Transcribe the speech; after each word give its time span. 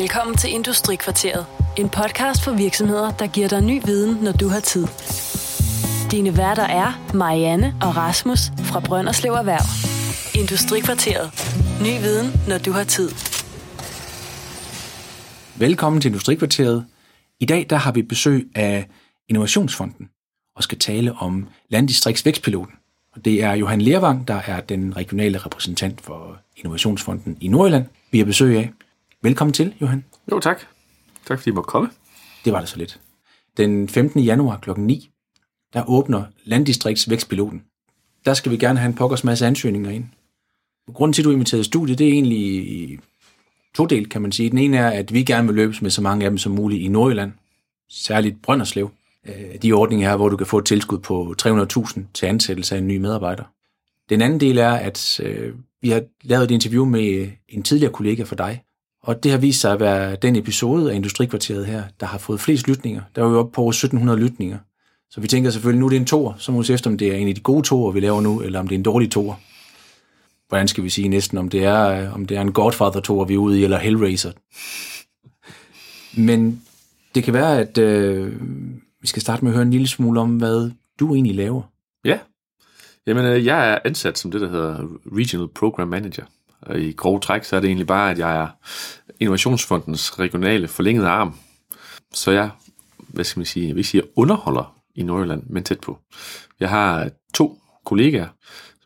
Velkommen 0.00 0.36
til 0.36 0.50
Industrikvarteret. 0.52 1.46
En 1.78 1.88
podcast 1.88 2.44
for 2.44 2.52
virksomheder, 2.52 3.10
der 3.10 3.26
giver 3.26 3.48
dig 3.48 3.62
ny 3.62 3.80
viden, 3.84 4.24
når 4.24 4.32
du 4.32 4.48
har 4.48 4.60
tid. 4.60 4.86
Dine 6.10 6.36
værter 6.36 6.62
er 6.62 7.12
Marianne 7.14 7.74
og 7.82 7.96
Rasmus 7.96 8.38
fra 8.58 8.80
Brønderslev 8.80 9.32
Erhverv. 9.32 9.66
Industrikvarteret. 10.40 11.26
Ny 11.80 11.92
viden, 12.04 12.26
når 12.48 12.58
du 12.58 12.70
har 12.72 12.84
tid. 12.84 13.10
Velkommen 15.58 16.00
til 16.00 16.08
Industrikvarteret. 16.08 16.86
I 17.40 17.46
dag 17.46 17.66
der 17.70 17.76
har 17.76 17.92
vi 17.92 18.02
besøg 18.02 18.48
af 18.54 18.88
Innovationsfonden 19.28 20.08
og 20.56 20.62
skal 20.62 20.78
tale 20.78 21.12
om 21.12 21.48
Landdistrikts 21.68 22.26
Vækstpiloten. 22.26 22.74
Og 23.12 23.24
det 23.24 23.42
er 23.42 23.52
Johan 23.52 23.80
Lervang, 23.80 24.28
der 24.28 24.40
er 24.46 24.60
den 24.60 24.96
regionale 24.96 25.38
repræsentant 25.38 26.00
for 26.00 26.38
Innovationsfonden 26.56 27.36
i 27.40 27.48
Nordjylland, 27.48 27.84
vi 28.10 28.18
har 28.18 28.24
besøg 28.24 28.58
af. 28.58 28.70
Velkommen 29.26 29.52
til, 29.52 29.74
Johan. 29.80 30.04
Jo, 30.32 30.40
tak. 30.40 30.60
Tak 31.26 31.38
fordi 31.38 31.50
I 31.50 31.52
måtte 31.52 31.68
komme. 31.68 31.90
Det 32.44 32.52
var 32.52 32.60
det 32.60 32.68
så 32.68 32.76
lidt. 32.78 33.00
Den 33.56 33.88
15. 33.88 34.20
januar 34.20 34.58
kl. 34.58 34.70
9, 34.76 35.10
der 35.72 35.90
åbner 35.90 36.24
Landdistrikts 36.44 37.10
Vækstpiloten. 37.10 37.62
Der 38.24 38.34
skal 38.34 38.52
vi 38.52 38.56
gerne 38.56 38.78
have 38.78 38.88
en 38.88 38.94
pokkers 38.94 39.24
masse 39.24 39.46
ansøgninger 39.46 39.90
ind. 39.90 40.04
Grunden 40.92 41.12
til, 41.12 41.22
at 41.22 41.24
du 41.24 41.30
er 41.30 41.34
inviteret 41.34 41.60
i 41.60 41.64
studiet, 41.64 41.98
det 41.98 42.08
er 42.08 42.12
egentlig 42.12 42.98
to 43.74 43.86
del, 43.86 44.08
kan 44.08 44.22
man 44.22 44.32
sige. 44.32 44.50
Den 44.50 44.58
ene 44.58 44.76
er, 44.76 44.90
at 44.90 45.12
vi 45.12 45.22
gerne 45.22 45.46
vil 45.46 45.56
løbes 45.56 45.82
med 45.82 45.90
så 45.90 46.02
mange 46.02 46.24
af 46.24 46.30
dem 46.30 46.38
som 46.38 46.52
muligt 46.52 46.82
i 46.82 46.88
Nordjylland, 46.88 47.32
særligt 47.88 48.42
Brønderslev. 48.42 48.90
Øh, 49.24 49.62
de 49.62 49.72
ordninger 49.72 50.08
her, 50.08 50.16
hvor 50.16 50.28
du 50.28 50.36
kan 50.36 50.46
få 50.46 50.58
et 50.58 50.64
tilskud 50.64 50.98
på 50.98 51.34
300.000 51.42 52.00
til 52.14 52.26
ansættelse 52.26 52.74
af 52.74 52.78
en 52.78 52.88
ny 52.88 52.96
medarbejder. 52.96 53.44
Den 54.08 54.22
anden 54.22 54.40
del 54.40 54.58
er, 54.58 54.72
at 54.72 55.20
øh, 55.20 55.54
vi 55.82 55.88
har 55.88 56.02
lavet 56.22 56.44
et 56.44 56.50
interview 56.50 56.84
med 56.84 57.30
en 57.48 57.62
tidligere 57.62 57.92
kollega 57.92 58.22
for 58.22 58.34
dig, 58.34 58.62
og 59.06 59.22
det 59.22 59.30
har 59.30 59.38
vist 59.38 59.60
sig 59.60 59.72
at 59.72 59.80
være 59.80 60.16
den 60.16 60.36
episode 60.36 60.92
af 60.92 60.94
Industrikvarteret 60.94 61.66
her, 61.66 61.82
der 62.00 62.06
har 62.06 62.18
fået 62.18 62.40
flest 62.40 62.68
lytninger. 62.68 63.02
Der 63.16 63.22
var 63.22 63.30
jo 63.30 63.38
oppe 63.38 63.52
på 63.52 63.60
over 63.60 63.70
1700 63.70 64.20
lytninger. 64.20 64.58
Så 65.10 65.20
vi 65.20 65.28
tænker 65.28 65.50
selvfølgelig, 65.50 65.80
nu 65.80 65.86
er 65.86 65.90
det 65.90 65.96
en 65.96 66.06
toer, 66.06 66.34
så 66.38 66.52
må 66.52 66.58
vi 66.58 66.64
se 66.64 66.74
efter, 66.74 66.90
om 66.90 66.98
det 66.98 67.08
er 67.08 67.16
en 67.16 67.28
af 67.28 67.34
de 67.34 67.40
gode 67.40 67.62
toer, 67.62 67.92
vi 67.92 68.00
laver 68.00 68.20
nu, 68.20 68.40
eller 68.40 68.60
om 68.60 68.68
det 68.68 68.74
er 68.74 68.78
en 68.78 68.82
dårlig 68.82 69.10
toer. 69.10 69.34
Hvordan 70.48 70.68
skal 70.68 70.84
vi 70.84 70.88
sige 70.88 71.08
næsten, 71.08 71.38
om 71.38 71.48
det 71.48 71.64
er, 71.64 72.10
om 72.10 72.26
det 72.26 72.36
er 72.36 72.40
en 72.40 72.52
Godfather 72.52 73.00
toer, 73.00 73.24
vi 73.24 73.34
er 73.34 73.38
ude 73.38 73.60
i, 73.60 73.64
eller 73.64 73.78
Hellraiser. 73.78 74.32
Men 76.20 76.62
det 77.14 77.24
kan 77.24 77.34
være, 77.34 77.60
at 77.60 77.78
øh, 77.78 78.32
vi 79.00 79.06
skal 79.06 79.22
starte 79.22 79.44
med 79.44 79.52
at 79.52 79.54
høre 79.54 79.66
en 79.66 79.70
lille 79.70 79.86
smule 79.86 80.20
om, 80.20 80.36
hvad 80.36 80.70
du 81.00 81.14
egentlig 81.14 81.34
laver. 81.34 81.62
Ja. 82.04 82.18
Jamen, 83.06 83.24
øh, 83.24 83.46
jeg 83.46 83.72
er 83.72 83.78
ansat 83.84 84.18
som 84.18 84.30
det, 84.30 84.40
der 84.40 84.48
hedder 84.48 84.88
Regional 85.12 85.48
Program 85.48 85.88
Manager. 85.88 86.24
Og 86.62 86.80
i 86.80 86.92
grove 86.92 87.20
træk, 87.20 87.44
så 87.44 87.56
er 87.56 87.60
det 87.60 87.68
egentlig 87.68 87.86
bare, 87.86 88.10
at 88.10 88.18
jeg 88.18 88.36
er 88.36 88.48
Innovationsfondens 89.20 90.18
regionale 90.18 90.68
forlængede 90.68 91.08
arm. 91.08 91.38
Så 92.14 92.30
jeg, 92.30 92.50
hvad 93.08 93.24
skal 93.24 93.40
man 93.40 93.46
sige, 93.46 93.68
jeg 93.68 93.76
vil 93.76 93.84
sige, 93.84 94.02
jeg 94.02 94.10
underholder 94.16 94.76
i 94.94 95.02
Nordjylland, 95.02 95.42
men 95.46 95.64
tæt 95.64 95.80
på. 95.80 95.98
Jeg 96.60 96.70
har 96.70 97.10
to 97.34 97.58
kollegaer, 97.84 98.28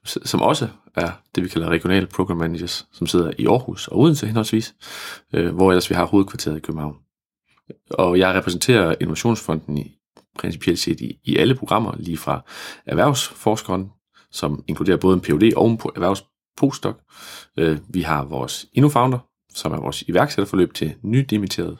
som 0.04 0.42
også 0.42 0.68
er 0.96 1.10
det, 1.34 1.44
vi 1.44 1.48
kalder 1.48 1.68
regionale 1.68 2.06
program 2.06 2.36
managers, 2.36 2.86
som 2.92 3.06
sidder 3.06 3.32
i 3.38 3.46
Aarhus 3.46 3.88
og 3.88 3.98
Odense 3.98 4.26
henholdsvis, 4.26 4.74
øh, 5.34 5.54
hvor 5.54 5.70
ellers 5.70 5.90
vi 5.90 5.94
har 5.94 6.04
hovedkvarteret 6.04 6.56
i 6.56 6.60
København. 6.60 6.96
Og 7.90 8.18
jeg 8.18 8.34
repræsenterer 8.34 8.94
Innovationsfonden 9.00 9.78
i 9.78 9.96
principielt 10.38 10.78
set 10.78 11.00
i, 11.00 11.20
i 11.24 11.36
alle 11.36 11.54
programmer, 11.54 11.94
lige 11.98 12.16
fra 12.16 12.44
erhvervsforskeren, 12.86 13.90
som 14.30 14.64
inkluderer 14.68 14.96
både 14.96 15.14
en 15.14 15.20
PhD 15.20 15.52
og 15.56 15.70
en 15.70 15.78
postdoc. 16.56 16.96
Øh, 17.56 17.78
vi 17.88 18.02
har 18.02 18.24
vores 18.24 18.66
InnoFounder, 18.72 19.18
som 19.54 19.72
er 19.72 19.80
vores 19.80 20.02
iværksætterforløb 20.02 20.74
til 20.74 20.94
nydimitterede. 21.02 21.76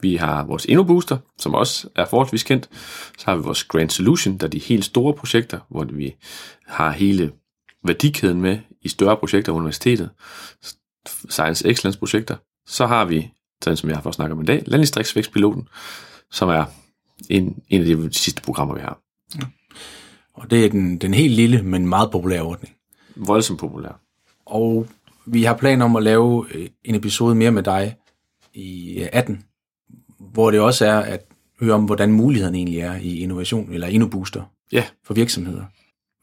Vi 0.00 0.16
har 0.16 0.44
vores 0.44 0.64
InnoBooster, 0.64 1.18
som 1.38 1.54
også 1.54 1.88
er 1.96 2.06
forholdsvis 2.06 2.42
kendt. 2.42 2.68
Så 3.18 3.24
har 3.26 3.36
vi 3.36 3.42
vores 3.42 3.64
Grand 3.64 3.90
Solution, 3.90 4.36
der 4.36 4.46
er 4.46 4.50
de 4.50 4.58
helt 4.58 4.84
store 4.84 5.14
projekter, 5.14 5.60
hvor 5.68 5.84
vi 5.84 6.14
har 6.66 6.90
hele 6.90 7.32
værdikæden 7.84 8.40
med 8.40 8.58
i 8.80 8.88
større 8.88 9.16
projekter 9.16 9.52
på 9.52 9.58
universitetet. 9.58 10.10
Science 11.30 11.68
Excellence 11.68 11.98
projekter. 11.98 12.36
Så 12.66 12.86
har 12.86 13.04
vi, 13.04 13.30
den 13.64 13.76
som 13.76 13.88
jeg 13.88 13.96
har 13.96 14.02
fået 14.02 14.14
snakket 14.14 14.32
om 14.32 14.42
i 14.42 14.44
dag, 14.44 14.62
Landdistriktsvækstpiloten, 14.66 15.68
som 16.30 16.48
er 16.48 16.64
en, 17.30 17.62
en 17.68 17.80
af 17.80 17.86
de 17.86 18.12
sidste 18.12 18.42
programmer, 18.42 18.74
vi 18.74 18.80
har. 18.80 19.00
Ja. 19.34 19.46
Og 20.34 20.50
det 20.50 20.64
er 20.64 20.68
den, 20.68 20.98
den 20.98 21.14
helt 21.14 21.34
lille, 21.34 21.62
men 21.62 21.88
meget 21.88 22.10
populære 22.10 22.42
ordning. 22.42 22.74
Voldsomt 23.16 23.60
populær. 23.60 24.00
Og 24.46 24.86
vi 25.26 25.42
har 25.42 25.56
planer 25.56 25.84
om 25.84 25.96
at 25.96 26.02
lave 26.02 26.46
øh, 26.54 26.68
en 26.84 26.94
episode 26.94 27.34
mere 27.34 27.50
med 27.50 27.62
dig 27.62 27.96
i 28.54 28.98
18, 29.12 29.34
øh, 29.34 29.40
hvor 30.18 30.50
det 30.50 30.60
også 30.60 30.86
er 30.86 30.98
at 30.98 31.20
høre 31.60 31.74
om, 31.74 31.84
hvordan 31.84 32.12
mulighederne 32.12 32.56
egentlig 32.56 32.78
er 32.78 32.96
i 32.96 33.18
innovation, 33.18 33.72
eller 33.72 33.86
InnoBooster 33.86 34.42
ja. 34.72 34.84
for 35.04 35.14
virksomheder. 35.14 35.64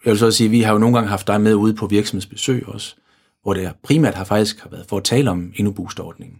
Jeg 0.05 0.11
vil 0.11 0.19
så 0.19 0.31
sige, 0.31 0.45
at 0.45 0.51
vi 0.51 0.61
har 0.61 0.73
jo 0.73 0.79
nogle 0.79 0.95
gange 0.95 1.09
haft 1.09 1.27
dig 1.27 1.41
med 1.41 1.53
ude 1.53 1.73
på 1.73 1.87
virksomhedsbesøg 1.87 2.67
også, 2.67 2.95
hvor 3.43 3.53
det 3.53 3.71
primært 3.83 4.15
har 4.15 4.23
faktisk 4.23 4.59
har 4.59 4.69
været 4.69 4.85
for 4.89 4.97
at 4.97 5.03
tale 5.03 5.31
om 5.31 5.53
InnoBooster-ordningen, 5.55 6.37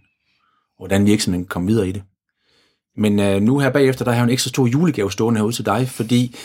og 0.78 0.88
hvordan 0.88 1.06
virksomheden 1.06 1.46
komme 1.46 1.68
videre 1.68 1.90
i 1.90 1.92
det. 1.92 2.04
Men 2.98 3.20
uh, 3.20 3.42
nu 3.42 3.60
her 3.60 3.70
bagefter, 3.70 4.06
der 4.06 4.12
har 4.12 4.18
jeg 4.18 4.24
en 4.24 4.30
ekstra 4.30 4.50
stor 4.50 4.68
julegave 4.68 5.12
stående 5.12 5.38
herude 5.38 5.56
til 5.56 5.66
dig, 5.66 5.90
fordi 5.90 6.36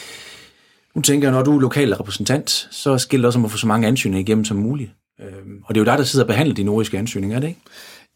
nu 0.94 1.02
tænker 1.02 1.28
jeg, 1.28 1.32
når 1.32 1.42
du 1.42 1.56
er 1.56 1.60
lokal 1.60 1.94
repræsentant, 1.94 2.50
så 2.70 2.98
skiller 2.98 3.22
det 3.22 3.26
også 3.26 3.38
om 3.38 3.44
at 3.44 3.50
få 3.50 3.56
så 3.56 3.66
mange 3.66 3.88
ansøgninger 3.88 4.26
igennem 4.26 4.44
som 4.44 4.56
muligt. 4.56 4.90
Uh, 5.18 5.26
og 5.64 5.74
det 5.74 5.80
er 5.80 5.84
jo 5.84 5.90
dig, 5.90 5.98
der 5.98 6.04
sidder 6.04 6.24
og 6.24 6.28
behandler 6.28 6.54
de 6.54 6.62
nordiske 6.62 6.98
ansøgninger, 6.98 7.36
er 7.36 7.40
det 7.40 7.48
ikke? 7.48 7.60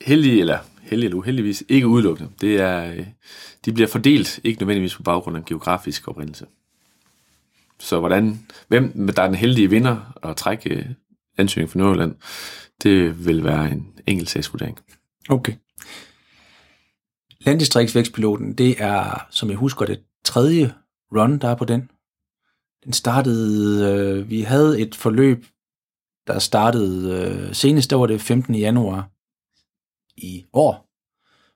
Heldig 0.00 0.40
eller 0.40 0.58
heldig 0.82 1.06
eller 1.06 1.18
uheldigvis 1.18 1.64
ikke 1.68 1.86
udelukkende. 1.86 2.30
Det 2.40 2.60
er, 2.60 2.92
øh, 2.92 3.06
de 3.64 3.72
bliver 3.72 3.88
fordelt 3.88 4.40
ikke 4.44 4.60
nødvendigvis 4.60 4.96
på 4.96 5.02
baggrund 5.02 5.36
af 5.36 5.44
geografisk 5.44 6.08
oprindelse. 6.08 6.46
Så 7.78 7.98
hvordan, 7.98 8.46
hvem 8.68 9.12
der 9.16 9.22
er 9.22 9.26
den 9.26 9.34
heldige 9.34 9.70
vinder 9.70 10.18
at 10.22 10.36
trække 10.36 10.96
ansøgning 11.38 11.70
for 11.70 11.78
Nordjylland, 11.78 12.14
det 12.82 13.26
vil 13.26 13.44
være 13.44 13.70
en 13.70 13.86
enkelt 14.06 14.30
sagsvurdering. 14.30 14.78
Okay. 15.28 15.52
Landdistriktsvækstpiloten, 17.40 18.54
det 18.54 18.82
er, 18.82 19.26
som 19.30 19.50
jeg 19.50 19.56
husker, 19.56 19.86
det 19.86 20.00
tredje 20.24 20.74
run, 21.12 21.38
der 21.38 21.48
er 21.48 21.54
på 21.54 21.64
den. 21.64 21.90
Den 22.84 22.92
startede, 22.92 23.92
øh, 23.92 24.30
vi 24.30 24.40
havde 24.40 24.80
et 24.80 24.94
forløb, 24.94 25.46
der 26.26 26.38
startede 26.38 27.12
øh, 27.12 27.54
senest, 27.54 27.90
der 27.90 27.96
var 27.96 28.06
det 28.06 28.20
15. 28.20 28.54
januar 28.54 29.10
i 30.16 30.44
år, 30.52 30.88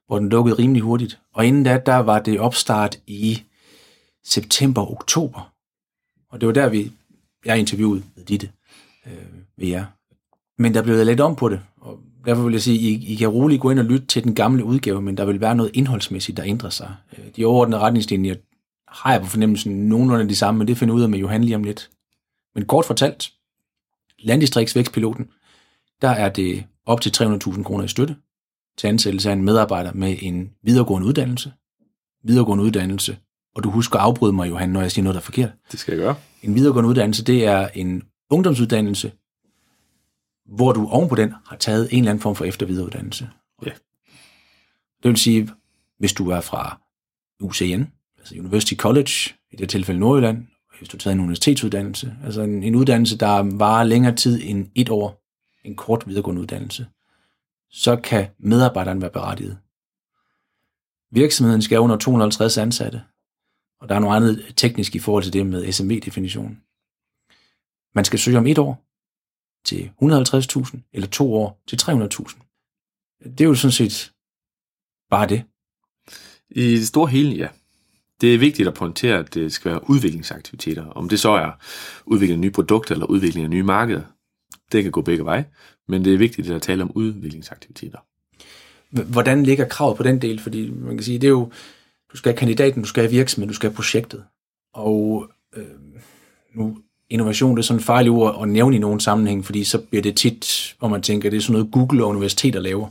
hvor 0.07 0.19
den 0.19 0.29
lukkede 0.29 0.57
rimelig 0.57 0.81
hurtigt. 0.81 1.19
Og 1.33 1.45
inden 1.45 1.63
da, 1.63 1.81
der 1.85 1.95
var 1.95 2.19
det 2.19 2.39
opstart 2.39 2.99
i 3.07 3.43
september-oktober. 4.23 5.53
Og 6.29 6.41
det 6.41 6.47
var 6.47 6.53
der, 6.53 6.69
vi, 6.69 6.91
jeg 7.45 7.59
interviewede 7.59 8.03
med 8.15 8.25
Ditte 8.25 8.49
øh, 9.05 9.13
ved 9.57 9.67
jer. 9.67 9.85
Men 10.57 10.73
der 10.73 10.81
blev 10.81 11.05
lidt 11.05 11.19
om 11.19 11.35
på 11.35 11.49
det, 11.49 11.61
og 11.77 11.99
derfor 12.25 12.43
vil 12.43 12.51
jeg 12.51 12.61
sige, 12.61 12.79
I, 12.79 13.13
I 13.13 13.15
kan 13.15 13.27
roligt 13.27 13.61
gå 13.61 13.69
ind 13.69 13.79
og 13.79 13.85
lytte 13.85 14.07
til 14.07 14.23
den 14.23 14.35
gamle 14.35 14.63
udgave, 14.63 15.01
men 15.01 15.17
der 15.17 15.25
vil 15.25 15.41
være 15.41 15.55
noget 15.55 15.71
indholdsmæssigt, 15.73 16.37
der 16.37 16.43
ændrer 16.45 16.69
sig. 16.69 16.95
Øh, 17.17 17.25
de 17.35 17.45
overordnede 17.45 17.81
retningslinjer 17.81 18.35
har 18.93 19.11
jeg 19.11 19.21
på 19.21 19.27
fornemmelsen 19.27 19.89
nogenlunde 19.89 20.29
de 20.29 20.35
samme, 20.35 20.57
men 20.57 20.67
det 20.67 20.77
finder 20.77 20.95
ud 20.95 21.01
af 21.01 21.09
med 21.09 21.19
Johan 21.19 21.43
lige 21.43 21.55
om 21.55 21.63
lidt. 21.63 21.89
Men 22.55 22.65
kort 22.65 22.85
fortalt, 22.85 23.33
landdistriktsvækstpiloten, 24.19 25.29
der 26.01 26.09
er 26.09 26.29
det 26.29 26.65
op 26.85 27.01
til 27.01 27.09
300.000 27.17 27.63
kroner 27.63 27.83
i 27.83 27.87
støtte 27.87 28.15
til 28.77 28.87
ansættelse 28.87 29.29
af 29.29 29.33
en 29.33 29.43
medarbejder 29.43 29.93
med 29.93 30.17
en 30.21 30.51
videregående 30.63 31.07
uddannelse. 31.07 31.53
Videregående 32.23 32.63
uddannelse. 32.63 33.17
Og 33.55 33.63
du 33.63 33.69
husker 33.69 33.95
at 33.99 34.01
afbryde 34.05 34.33
mig, 34.33 34.49
Johan, 34.49 34.69
når 34.69 34.81
jeg 34.81 34.91
siger 34.91 35.03
noget, 35.03 35.13
der 35.15 35.19
er 35.21 35.23
forkert. 35.23 35.51
Det 35.71 35.79
skal 35.79 35.91
jeg 35.91 36.01
gøre. 36.03 36.15
En 36.41 36.55
videregående 36.55 36.89
uddannelse, 36.89 37.23
det 37.23 37.45
er 37.45 37.67
en 37.67 38.03
ungdomsuddannelse, 38.29 39.11
hvor 40.45 40.71
du 40.71 40.87
ovenpå 40.87 41.15
den 41.15 41.33
har 41.47 41.55
taget 41.57 41.89
en 41.91 41.97
eller 41.99 42.11
anden 42.11 42.21
form 42.21 42.35
for 42.35 42.45
efter- 42.45 42.65
Ja. 43.65 43.71
Det 45.03 45.09
vil 45.09 45.17
sige, 45.17 45.49
hvis 45.99 46.13
du 46.13 46.29
er 46.29 46.41
fra 46.41 46.81
UCN, 47.39 47.83
altså 48.23 48.35
University 48.35 48.75
College, 48.75 49.11
i 49.51 49.55
det 49.55 49.69
tilfælde 49.69 49.99
Nordjylland, 49.99 50.47
hvis 50.77 50.89
du 50.89 50.97
tager 50.97 51.13
en 51.13 51.19
universitetsuddannelse, 51.19 52.15
altså 52.23 52.41
en, 52.41 52.63
en 52.63 52.75
uddannelse, 52.75 53.17
der 53.17 53.57
varer 53.57 53.83
længere 53.83 54.15
tid 54.15 54.41
end 54.43 54.67
et 54.75 54.89
år, 54.89 55.23
en 55.63 55.75
kort 55.75 56.07
videregående 56.07 56.41
uddannelse, 56.41 56.87
så 57.71 57.95
kan 57.95 58.27
medarbejderen 58.37 59.01
være 59.01 59.11
berettiget. 59.11 59.57
Virksomheden 61.11 61.61
skal 61.61 61.79
under 61.79 61.97
250 61.97 62.57
ansatte, 62.57 63.01
og 63.81 63.89
der 63.89 63.95
er 63.95 63.99
noget 63.99 64.15
andet 64.15 64.53
teknisk 64.55 64.95
i 64.95 64.99
forhold 64.99 65.23
til 65.23 65.33
det 65.33 65.45
med 65.45 65.71
SME-definitionen. 65.71 66.61
Man 67.95 68.05
skal 68.05 68.19
søge 68.19 68.37
om 68.37 68.47
et 68.47 68.57
år 68.57 68.85
til 69.65 69.91
150.000, 70.01 70.77
eller 70.93 71.07
to 71.07 71.33
år 71.33 71.61
til 71.67 71.75
300.000. 71.81 73.19
Det 73.23 73.41
er 73.41 73.45
jo 73.45 73.55
sådan 73.55 73.71
set 73.71 74.13
bare 75.09 75.27
det. 75.27 75.43
I 76.49 76.75
det 76.75 76.87
store 76.87 77.07
hele, 77.07 77.35
ja. 77.35 77.47
Det 78.23 78.33
er 78.33 78.37
vigtigt 78.37 78.67
at 78.67 78.73
pointere, 78.73 79.19
at 79.19 79.33
det 79.33 79.53
skal 79.53 79.71
være 79.71 79.89
udviklingsaktiviteter. 79.89 80.85
Om 80.85 81.09
det 81.09 81.19
så 81.19 81.29
er 81.29 81.51
udvikling 82.05 82.37
af 82.37 82.39
nye 82.39 82.51
produkter 82.51 82.95
eller 82.95 83.05
udvikling 83.05 83.43
af 83.43 83.49
nye 83.49 83.63
markeder, 83.63 84.01
det 84.71 84.83
kan 84.83 84.91
gå 84.91 85.01
begge 85.01 85.25
veje, 85.25 85.45
men 85.87 86.05
det 86.05 86.13
er 86.13 86.17
vigtigt 86.17 86.49
at 86.49 86.61
tale 86.61 86.83
om 86.83 86.91
udviklingsaktiviteter. 86.95 87.97
hvordan 88.89 89.43
ligger 89.43 89.65
kravet 89.67 89.97
på 89.97 90.03
den 90.03 90.21
del? 90.21 90.39
Fordi 90.39 90.71
man 90.71 90.97
kan 90.97 91.03
sige, 91.03 91.19
det 91.19 91.27
er 91.27 91.31
jo, 91.31 91.51
du 92.11 92.17
skal 92.17 92.31
have 92.31 92.37
kandidaten, 92.37 92.81
du 92.81 92.87
skal 92.87 93.03
have 93.03 93.11
virksomheden, 93.11 93.47
du 93.47 93.55
skal 93.55 93.69
have 93.69 93.75
projektet. 93.75 94.23
Og 94.73 95.29
øh, 95.55 95.63
nu, 96.55 96.77
innovation 97.09 97.57
det 97.57 97.61
er 97.61 97.65
sådan 97.65 97.79
et 97.79 97.85
farligt 97.85 98.11
ord 98.11 98.39
at 98.41 98.49
nævne 98.49 98.75
i 98.75 98.79
nogen 98.79 98.99
sammenhæng, 98.99 99.45
fordi 99.45 99.63
så 99.63 99.77
bliver 99.81 100.01
det 100.01 100.15
tit, 100.15 100.75
hvor 100.79 100.87
man 100.87 101.01
tænker, 101.01 101.29
det 101.29 101.37
er 101.37 101.41
sådan 101.41 101.53
noget 101.53 101.71
Google 101.71 102.03
og 102.03 102.09
universiteter 102.09 102.59
laver. 102.59 102.87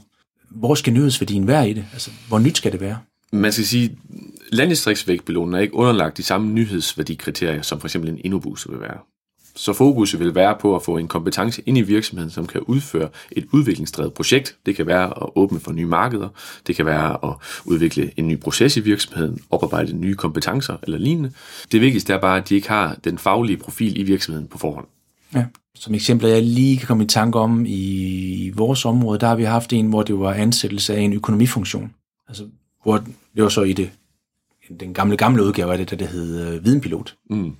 Hvor 0.50 0.74
skal 0.74 0.92
nyhedsværdien 0.92 1.46
være 1.46 1.70
i 1.70 1.72
det? 1.72 1.84
Altså, 1.92 2.10
hvor 2.28 2.38
nyt 2.38 2.56
skal 2.56 2.72
det 2.72 2.80
være? 2.80 2.98
Man 3.32 3.52
skal 3.52 3.66
sige, 3.66 3.98
landdistriktsvægtbelonen 4.52 5.54
er 5.54 5.58
ikke 5.58 5.74
underlagt 5.74 6.16
de 6.16 6.22
samme 6.22 6.52
nyhedsværdikriterier, 6.52 7.62
som 7.62 7.80
for 7.80 7.86
eksempel 7.86 8.10
en 8.10 8.20
Innobus 8.24 8.70
vil 8.70 8.80
være. 8.80 8.98
Så 9.56 9.72
fokus 9.72 10.18
vil 10.18 10.34
være 10.34 10.56
på 10.60 10.76
at 10.76 10.82
få 10.82 10.96
en 10.96 11.08
kompetence 11.08 11.62
ind 11.66 11.78
i 11.78 11.82
virksomheden, 11.82 12.30
som 12.30 12.46
kan 12.46 12.60
udføre 12.60 13.08
et 13.32 13.46
udviklingsdrevet 13.52 14.12
projekt. 14.12 14.56
Det 14.66 14.76
kan 14.76 14.86
være 14.86 15.06
at 15.06 15.28
åbne 15.36 15.60
for 15.60 15.72
nye 15.72 15.86
markeder, 15.86 16.28
det 16.66 16.76
kan 16.76 16.86
være 16.86 17.18
at 17.24 17.34
udvikle 17.64 18.10
en 18.16 18.28
ny 18.28 18.40
proces 18.40 18.76
i 18.76 18.80
virksomheden, 18.80 19.38
oparbejde 19.50 19.92
nye 19.92 20.14
kompetencer 20.14 20.76
eller 20.82 20.98
lignende. 20.98 21.32
Det 21.72 21.80
vigtigste 21.80 22.12
er 22.12 22.20
bare, 22.20 22.38
at 22.38 22.48
de 22.48 22.54
ikke 22.54 22.68
har 22.68 22.96
den 23.04 23.18
faglige 23.18 23.56
profil 23.56 24.00
i 24.00 24.02
virksomheden 24.02 24.48
på 24.48 24.58
forhånd. 24.58 24.86
Ja. 25.34 25.44
Som 25.74 25.94
eksempel, 25.94 26.30
jeg 26.30 26.42
lige 26.42 26.78
kan 26.78 26.86
komme 26.86 27.04
i 27.04 27.06
tanke 27.06 27.38
om 27.38 27.64
i 27.66 28.52
vores 28.54 28.84
område, 28.84 29.18
der 29.18 29.26
har 29.26 29.36
vi 29.36 29.44
haft 29.44 29.72
en, 29.72 29.86
hvor 29.86 30.02
det 30.02 30.18
var 30.18 30.32
ansættelse 30.32 30.94
af 30.94 31.00
en 31.00 31.12
økonomifunktion. 31.12 31.94
Altså, 32.28 32.44
hvor 32.82 32.96
det 33.34 33.42
var 33.42 33.48
så 33.48 33.62
i 33.62 33.72
det, 33.72 33.90
den 34.80 34.94
gamle, 34.94 35.16
gamle 35.16 35.42
udgave 35.44 35.72
af 35.72 35.78
det, 35.78 35.90
der 35.90 35.96
det 35.96 36.08
hed 36.08 36.46
øh, 36.46 36.64
videnpilot. 36.64 37.16
Mm. 37.30 37.56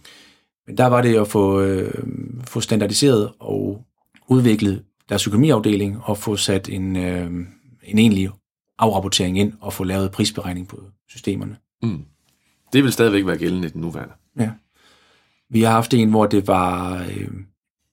Men 0.66 0.76
der 0.76 0.86
var 0.86 1.02
det 1.02 1.20
at 1.20 1.28
få, 1.28 1.60
øh, 1.60 2.04
få 2.44 2.60
standardiseret 2.60 3.32
og 3.38 3.84
udviklet 4.28 4.84
deres 5.08 5.26
økonomiafdeling 5.26 6.00
og 6.02 6.18
få 6.18 6.36
sat 6.36 6.68
en, 6.68 6.96
øh, 6.96 7.30
en 7.82 7.98
egentlig 7.98 8.30
afrapportering 8.78 9.38
ind 9.38 9.52
og 9.60 9.72
få 9.72 9.84
lavet 9.84 10.10
prisberegning 10.10 10.68
på 10.68 10.80
systemerne. 11.08 11.56
Mm. 11.82 12.04
Det 12.72 12.84
vil 12.84 12.92
stadigvæk 12.92 13.26
være 13.26 13.38
gældende 13.38 13.68
i 13.68 13.70
den 13.70 13.80
nuværende. 13.80 14.14
Ja. 14.38 14.50
Vi 15.50 15.62
har 15.62 15.70
haft 15.70 15.94
en, 15.94 16.10
hvor 16.10 16.26
det 16.26 16.46
var 16.46 16.98
øh, 16.98 17.28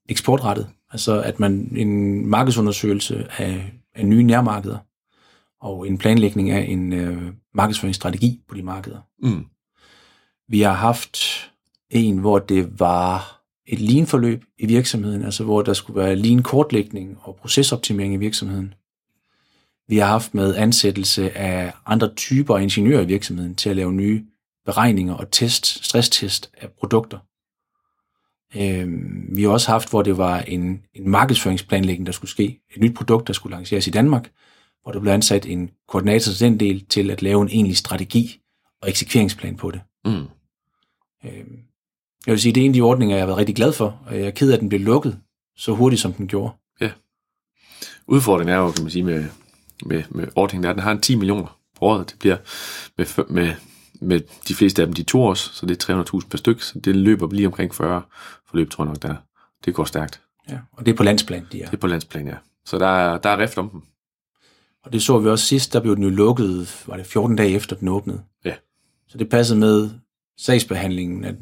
eksportrettet, 0.09 0.69
altså 0.91 1.21
at 1.21 1.39
man 1.39 1.71
en 1.75 2.25
markedsundersøgelse 2.27 3.27
af, 3.38 3.73
af 3.95 4.05
nye 4.05 4.23
nærmarkeder 4.23 4.77
og 5.61 5.88
en 5.88 5.97
planlægning 5.97 6.51
af 6.51 6.65
en 6.69 6.94
øh, 6.94 7.33
markedsføringsstrategi 7.53 8.41
på 8.47 8.56
de 8.56 8.63
markeder. 8.63 9.00
Mm. 9.21 9.45
Vi 10.47 10.61
har 10.61 10.73
haft 10.73 11.17
en, 11.89 12.17
hvor 12.17 12.39
det 12.39 12.79
var 12.79 13.41
et 13.67 13.79
lean-forløb 13.79 14.44
i 14.57 14.65
virksomheden, 14.65 15.23
altså 15.23 15.44
hvor 15.44 15.61
der 15.61 15.73
skulle 15.73 16.00
være 16.00 16.15
lean-kortlægning 16.15 17.17
og 17.21 17.35
procesoptimering 17.35 18.13
i 18.13 18.17
virksomheden. 18.17 18.73
Vi 19.88 19.97
har 19.97 20.06
haft 20.06 20.33
med 20.33 20.56
ansættelse 20.56 21.38
af 21.38 21.73
andre 21.85 22.13
typer 22.15 22.57
af 22.57 22.62
ingeniører 22.62 23.01
i 23.01 23.05
virksomheden 23.05 23.55
til 23.55 23.69
at 23.69 23.75
lave 23.75 23.94
nye 23.94 24.25
beregninger 24.65 25.13
og 25.13 25.31
test, 25.31 25.85
stresstest 25.85 26.51
af 26.57 26.69
produkter. 26.69 27.17
Øhm, 28.55 29.29
vi 29.35 29.44
har 29.44 29.50
også 29.50 29.71
haft, 29.71 29.89
hvor 29.89 30.01
det 30.01 30.17
var 30.17 30.39
en, 30.39 30.81
en 30.94 31.09
markedsføringsplanlægning, 31.09 32.05
der 32.05 32.12
skulle 32.12 32.31
ske. 32.31 32.59
Et 32.75 32.81
nyt 32.81 32.95
produkt, 32.95 33.27
der 33.27 33.33
skulle 33.33 33.55
lanceres 33.55 33.88
i 33.88 33.91
Danmark, 33.91 34.31
hvor 34.83 34.91
der 34.91 34.99
blev 34.99 35.11
ansat 35.11 35.45
en 35.45 35.69
koordinator 35.87 36.31
til 36.31 36.39
den 36.39 36.59
del 36.59 36.85
til 36.85 37.11
at 37.11 37.21
lave 37.21 37.41
en 37.41 37.47
egentlig 37.47 37.77
strategi 37.77 38.41
og 38.81 38.89
eksekveringsplan 38.89 39.57
på 39.57 39.71
det. 39.71 39.81
Mm. 40.05 40.11
Øhm, 41.25 41.59
jeg 42.25 42.31
vil 42.31 42.41
sige, 42.41 42.53
det 42.53 42.61
er 42.61 42.65
en 42.65 42.71
af 42.71 42.73
de 42.73 42.81
ordninger, 42.81 43.15
jeg 43.15 43.21
har 43.21 43.27
været 43.27 43.37
rigtig 43.37 43.55
glad 43.55 43.73
for, 43.73 44.01
og 44.05 44.19
jeg 44.19 44.27
er 44.27 44.31
ked 44.31 44.49
af, 44.51 44.53
at 44.53 44.59
den 44.59 44.69
blev 44.69 44.81
lukket 44.81 45.19
så 45.57 45.73
hurtigt, 45.73 46.01
som 46.01 46.13
den 46.13 46.27
gjorde. 46.27 46.53
Udfordringen 48.07 48.55
er 48.55 48.59
jo, 48.59 48.71
kan 48.71 48.83
man 48.83 48.91
sige, 48.91 49.03
med, 49.03 49.25
med, 49.85 50.03
med 50.09 50.27
ordningen, 50.35 50.63
der, 50.63 50.69
at 50.69 50.75
den 50.75 50.83
har 50.83 50.91
en 50.91 51.01
10 51.01 51.15
millioner 51.15 51.59
på 51.79 51.85
året. 51.85 52.09
Det 52.09 52.19
bliver 52.19 52.37
med, 52.97 53.25
med, 53.29 53.53
med 54.01 54.21
de 54.47 54.55
fleste 54.55 54.81
af 54.81 54.87
dem 54.87 54.93
de 54.93 55.03
to 55.03 55.23
års, 55.23 55.39
så 55.39 55.65
det 55.65 55.89
er 55.89 56.03
300.000 56.03 56.29
per 56.29 56.37
styk, 56.37 56.61
så 56.61 56.79
det 56.79 56.95
løber 56.95 57.31
lige 57.31 57.47
omkring 57.47 57.75
40 57.75 58.01
forløb, 58.49 58.69
tror 58.69 58.83
jeg 58.83 58.89
nok, 58.89 59.01
der. 59.01 59.15
Det 59.65 59.73
går 59.73 59.83
stærkt. 59.83 60.21
Ja, 60.49 60.59
og 60.71 60.85
det 60.85 60.91
er 60.91 60.95
på 60.95 61.03
landsplan, 61.03 61.47
de 61.51 61.61
er. 61.61 61.65
Det 61.65 61.73
er 61.73 61.77
på 61.81 61.87
landsplan, 61.87 62.27
ja. 62.27 62.35
Så 62.65 62.79
der 62.79 62.87
er, 62.87 63.17
der 63.17 63.29
er 63.29 63.37
rift 63.37 63.57
om 63.57 63.69
dem. 63.69 63.81
Og 64.83 64.93
det 64.93 65.01
så 65.01 65.19
vi 65.19 65.29
også 65.29 65.45
sidst, 65.45 65.73
der 65.73 65.79
blev 65.79 65.95
den 65.95 66.03
jo 66.03 66.09
lukket, 66.09 66.83
var 66.87 66.97
det 66.97 67.05
14 67.05 67.35
dage 67.35 67.55
efter 67.55 67.75
den 67.75 67.87
åbnede. 67.87 68.23
Ja. 68.45 68.55
Så 69.07 69.17
det 69.17 69.29
passede 69.29 69.59
med 69.59 69.89
sagsbehandlingen, 70.37 71.25
at 71.25 71.41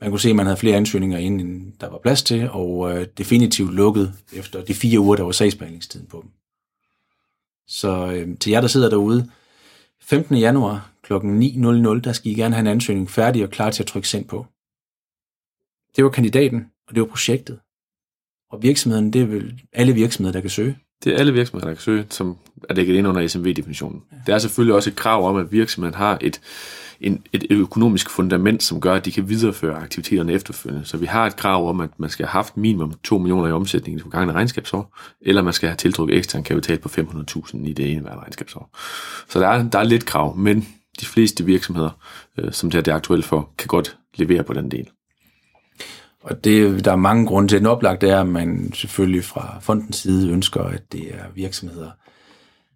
man 0.00 0.10
kunne 0.10 0.20
se, 0.20 0.30
at 0.30 0.36
man 0.36 0.46
havde 0.46 0.56
flere 0.56 0.76
ansøgninger 0.76 1.18
ind, 1.18 1.40
end 1.40 1.72
der 1.80 1.90
var 1.90 1.98
plads 1.98 2.22
til, 2.22 2.50
og 2.50 2.92
øh, 2.92 3.06
definitivt 3.18 3.74
lukket 3.74 4.14
efter 4.32 4.64
de 4.64 4.74
fire 4.74 5.00
uger, 5.00 5.16
der 5.16 5.22
var 5.22 5.32
sagsbehandlingstiden 5.32 6.06
på 6.06 6.20
dem. 6.22 6.30
Så 7.66 8.12
øh, 8.12 8.38
til 8.38 8.50
jer, 8.50 8.60
der 8.60 8.68
sidder 8.68 8.90
derude, 8.90 9.30
15. 10.00 10.36
januar 10.36 10.92
kl. 11.02 11.12
9.00, 11.12 11.20
der 12.00 12.12
skal 12.12 12.32
I 12.32 12.34
gerne 12.34 12.54
have 12.54 12.60
en 12.60 12.66
ansøgning 12.66 13.10
færdig 13.10 13.44
og 13.44 13.50
klar 13.50 13.70
til 13.70 13.82
at 13.82 13.86
trykke 13.86 14.08
send 14.08 14.24
på. 14.28 14.46
Det 15.96 16.04
var 16.04 16.10
kandidaten, 16.10 16.66
og 16.88 16.94
det 16.94 17.00
var 17.00 17.06
projektet. 17.08 17.60
Og 18.50 18.62
virksomheden, 18.62 19.12
det 19.12 19.22
er 19.22 19.26
vel 19.26 19.62
alle 19.72 19.92
virksomheder, 19.92 20.32
der 20.32 20.40
kan 20.40 20.50
søge. 20.50 20.78
Det 21.04 21.14
er 21.14 21.18
alle 21.18 21.32
virksomheder, 21.32 21.66
der 21.66 21.74
kan 21.74 21.82
søge, 21.82 22.06
som 22.10 22.36
er 22.68 22.74
dækket 22.74 22.94
ind 22.94 23.08
under 23.08 23.28
SMV-definitionen. 23.28 24.02
Ja. 24.12 24.16
Der 24.26 24.34
er 24.34 24.38
selvfølgelig 24.38 24.74
også 24.74 24.90
et 24.90 24.96
krav 24.96 25.28
om, 25.28 25.36
at 25.36 25.52
virksomheden 25.52 25.94
har 25.94 26.18
et, 26.20 26.40
en, 27.00 27.22
et 27.32 27.46
økonomisk 27.50 28.10
fundament, 28.10 28.62
som 28.62 28.80
gør, 28.80 28.94
at 28.94 29.04
de 29.04 29.12
kan 29.12 29.28
videreføre 29.28 29.76
aktiviteterne 29.76 30.32
efterfølgende. 30.32 30.86
Så 30.86 30.96
vi 30.96 31.06
har 31.06 31.26
et 31.26 31.36
krav 31.36 31.68
om, 31.68 31.80
at 31.80 31.90
man 31.98 32.10
skal 32.10 32.26
have 32.26 32.32
haft 32.32 32.56
minimum 32.56 32.92
2 33.04 33.18
millioner 33.18 33.48
i 33.48 33.52
omsætning 33.52 33.94
i 33.94 33.96
det 33.96 34.02
forgangne 34.02 34.32
regnskabsår, 34.32 34.98
eller 35.20 35.42
man 35.42 35.52
skal 35.52 35.68
have 35.68 35.76
tiltrukket 35.76 36.16
ekstern 36.16 36.42
kapital 36.42 36.78
på 36.78 36.88
500.000 36.88 37.68
i 37.68 37.72
det 37.72 37.92
ene 37.92 38.16
regnskabsår. 38.16 38.76
Så 39.28 39.40
der 39.40 39.48
er, 39.48 39.68
der 39.68 39.78
er 39.78 39.84
lidt 39.84 40.06
krav, 40.06 40.36
men 40.36 40.68
de 41.00 41.06
fleste 41.06 41.44
virksomheder, 41.44 41.90
øh, 42.38 42.52
som 42.52 42.70
det 42.70 42.78
er 42.78 42.82
det 42.82 42.92
aktuelt 42.92 43.24
for, 43.24 43.50
kan 43.58 43.68
godt 43.68 43.96
levere 44.14 44.44
på 44.44 44.52
den 44.52 44.70
del. 44.70 44.88
Og 46.22 46.44
det, 46.44 46.84
der 46.84 46.92
er 46.92 46.96
mange 46.96 47.26
grunde 47.26 47.48
til. 47.48 47.58
Den 47.58 47.66
oplagt 47.66 48.04
er, 48.04 48.20
at 48.20 48.26
man 48.26 48.72
selvfølgelig 48.74 49.24
fra 49.24 49.58
fondens 49.60 49.96
side 49.96 50.30
ønsker, 50.30 50.62
at 50.62 50.92
det 50.92 51.14
er 51.14 51.24
virksomheder, 51.34 51.90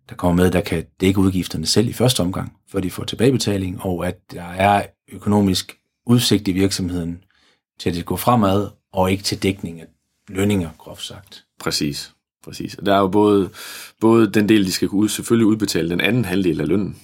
der 0.08 0.14
kommer 0.14 0.42
med, 0.42 0.50
der 0.50 0.60
kan 0.60 0.84
dække 1.00 1.20
udgifterne 1.20 1.66
selv 1.66 1.88
i 1.88 1.92
første 1.92 2.20
omgang, 2.20 2.52
før 2.68 2.80
de 2.80 2.90
får 2.90 3.04
tilbagebetaling, 3.04 3.82
og 3.82 4.06
at 4.06 4.32
der 4.32 4.44
er 4.44 4.82
økonomisk 5.12 5.78
udsigt 6.06 6.48
i 6.48 6.52
virksomheden 6.52 7.24
til 7.78 7.90
at 7.90 7.96
det 7.96 8.04
går 8.04 8.16
fremad, 8.16 8.68
og 8.92 9.10
ikke 9.10 9.22
til 9.22 9.42
dækning 9.42 9.80
af 9.80 9.86
lønninger, 10.28 10.70
groft 10.78 11.04
sagt. 11.04 11.44
Præcis. 11.60 12.12
Præcis. 12.44 12.74
Og 12.74 12.86
der 12.86 12.94
er 12.94 12.98
jo 12.98 13.08
både, 13.08 13.50
både 14.00 14.30
den 14.30 14.48
del, 14.48 14.66
de 14.66 14.72
skal 14.72 14.88
kunne 14.88 15.00
ud, 15.00 15.08
selvfølgelig 15.08 15.46
udbetale 15.46 15.90
den 15.90 16.00
anden 16.00 16.24
halvdel 16.24 16.60
af 16.60 16.68
lønnen 16.68 16.96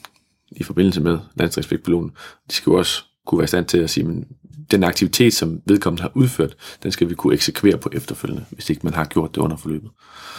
i 0.51 0.63
forbindelse 0.63 1.01
med 1.01 1.19
landstriksvægtbelonen. 1.35 2.11
De 2.51 2.55
skal 2.55 2.71
jo 2.71 2.79
også 2.79 3.05
kunne 3.29 3.39
være 3.39 3.45
i 3.45 3.49
stand 3.49 3.67
til 3.67 3.79
at 3.79 3.91
sige, 3.91 4.05
men 4.05 4.27
den 4.71 4.85
aktivitet, 4.85 5.35
som 5.35 5.63
vedkommende 5.67 6.03
har 6.03 6.13
udført, 6.15 6.57
den 6.83 6.93
skal 6.93 7.09
vi 7.09 7.15
kunne 7.15 7.35
eksekvere 7.35 7.79
på 7.79 7.91
efterfølgende, 7.93 8.45
hvis 8.51 8.71
ikke 8.71 8.81
man 8.85 8.95
har 8.95 9.05
gjort 9.05 9.35
det 9.35 9.41
under 9.41 9.57
forløbet. 9.57 9.91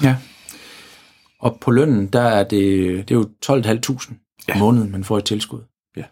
Ja. 0.03 0.17
Og 1.39 1.57
på 1.61 1.71
lønnen, 1.71 2.07
der 2.07 2.21
er 2.21 2.43
det, 2.43 3.09
det 3.09 3.15
er 3.15 3.19
jo 3.19 3.29
12.500 3.45 4.13
ja. 4.47 4.53
om 4.53 4.59
måneden, 4.59 4.91
man 4.91 5.03
får 5.03 5.17
et 5.17 5.25
tilskud. 5.25 5.59
Ja. 5.97 6.03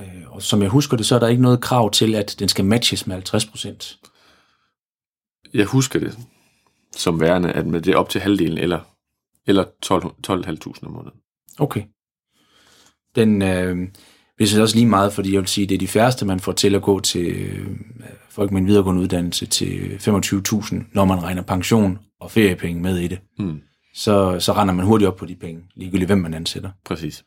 Øh, 0.00 0.22
og 0.26 0.42
som 0.42 0.62
jeg 0.62 0.70
husker 0.70 0.96
det, 0.96 1.06
så 1.06 1.14
er 1.14 1.18
der 1.18 1.28
ikke 1.28 1.42
noget 1.42 1.60
krav 1.60 1.90
til, 1.90 2.14
at 2.14 2.36
den 2.38 2.48
skal 2.48 2.64
matches 2.64 3.06
med 3.06 3.14
50 3.14 3.46
procent. 3.46 3.98
Jeg 5.54 5.66
husker 5.66 5.98
det 5.98 6.18
som 6.96 7.20
værende, 7.20 7.52
at 7.52 7.66
med 7.66 7.80
det 7.80 7.94
er 7.94 7.98
op 7.98 8.08
til 8.08 8.20
halvdelen, 8.20 8.58
eller, 8.58 8.80
eller 9.46 9.64
12 9.82 10.04
12.500 10.04 10.86
om 10.86 10.92
måneden. 10.92 11.20
Okay. 11.58 11.82
Den, 13.14 13.42
øh, 13.42 13.88
det 14.48 14.58
er 14.58 14.62
også 14.62 14.74
lige 14.76 14.86
meget, 14.86 15.12
fordi 15.12 15.32
jeg 15.32 15.40
vil 15.40 15.48
sige, 15.48 15.66
det 15.66 15.74
er 15.74 15.78
de 15.78 15.88
færreste, 15.88 16.26
man 16.26 16.40
får 16.40 16.52
til 16.52 16.74
at 16.74 16.82
gå 16.82 17.00
til 17.00 17.26
øh, 17.26 17.66
folk 18.30 18.50
med 18.50 18.60
en 18.60 18.66
videregående 18.66 19.02
uddannelse 19.02 19.46
til 19.46 19.98
25.000, 20.00 20.74
når 20.92 21.04
man 21.04 21.22
regner 21.22 21.42
pension 21.42 21.98
og 22.20 22.30
feriepenge 22.30 22.82
med 22.82 22.98
i 22.98 23.08
det. 23.08 23.18
Mm. 23.38 23.60
Så, 23.94 24.36
så 24.40 24.52
render 24.52 24.74
man 24.74 24.86
hurtigt 24.86 25.08
op 25.08 25.16
på 25.16 25.26
de 25.26 25.36
penge, 25.36 25.62
ligegyldigt 25.76 26.08
hvem 26.08 26.18
man 26.18 26.34
ansætter. 26.34 26.70
Præcis. 26.84 27.24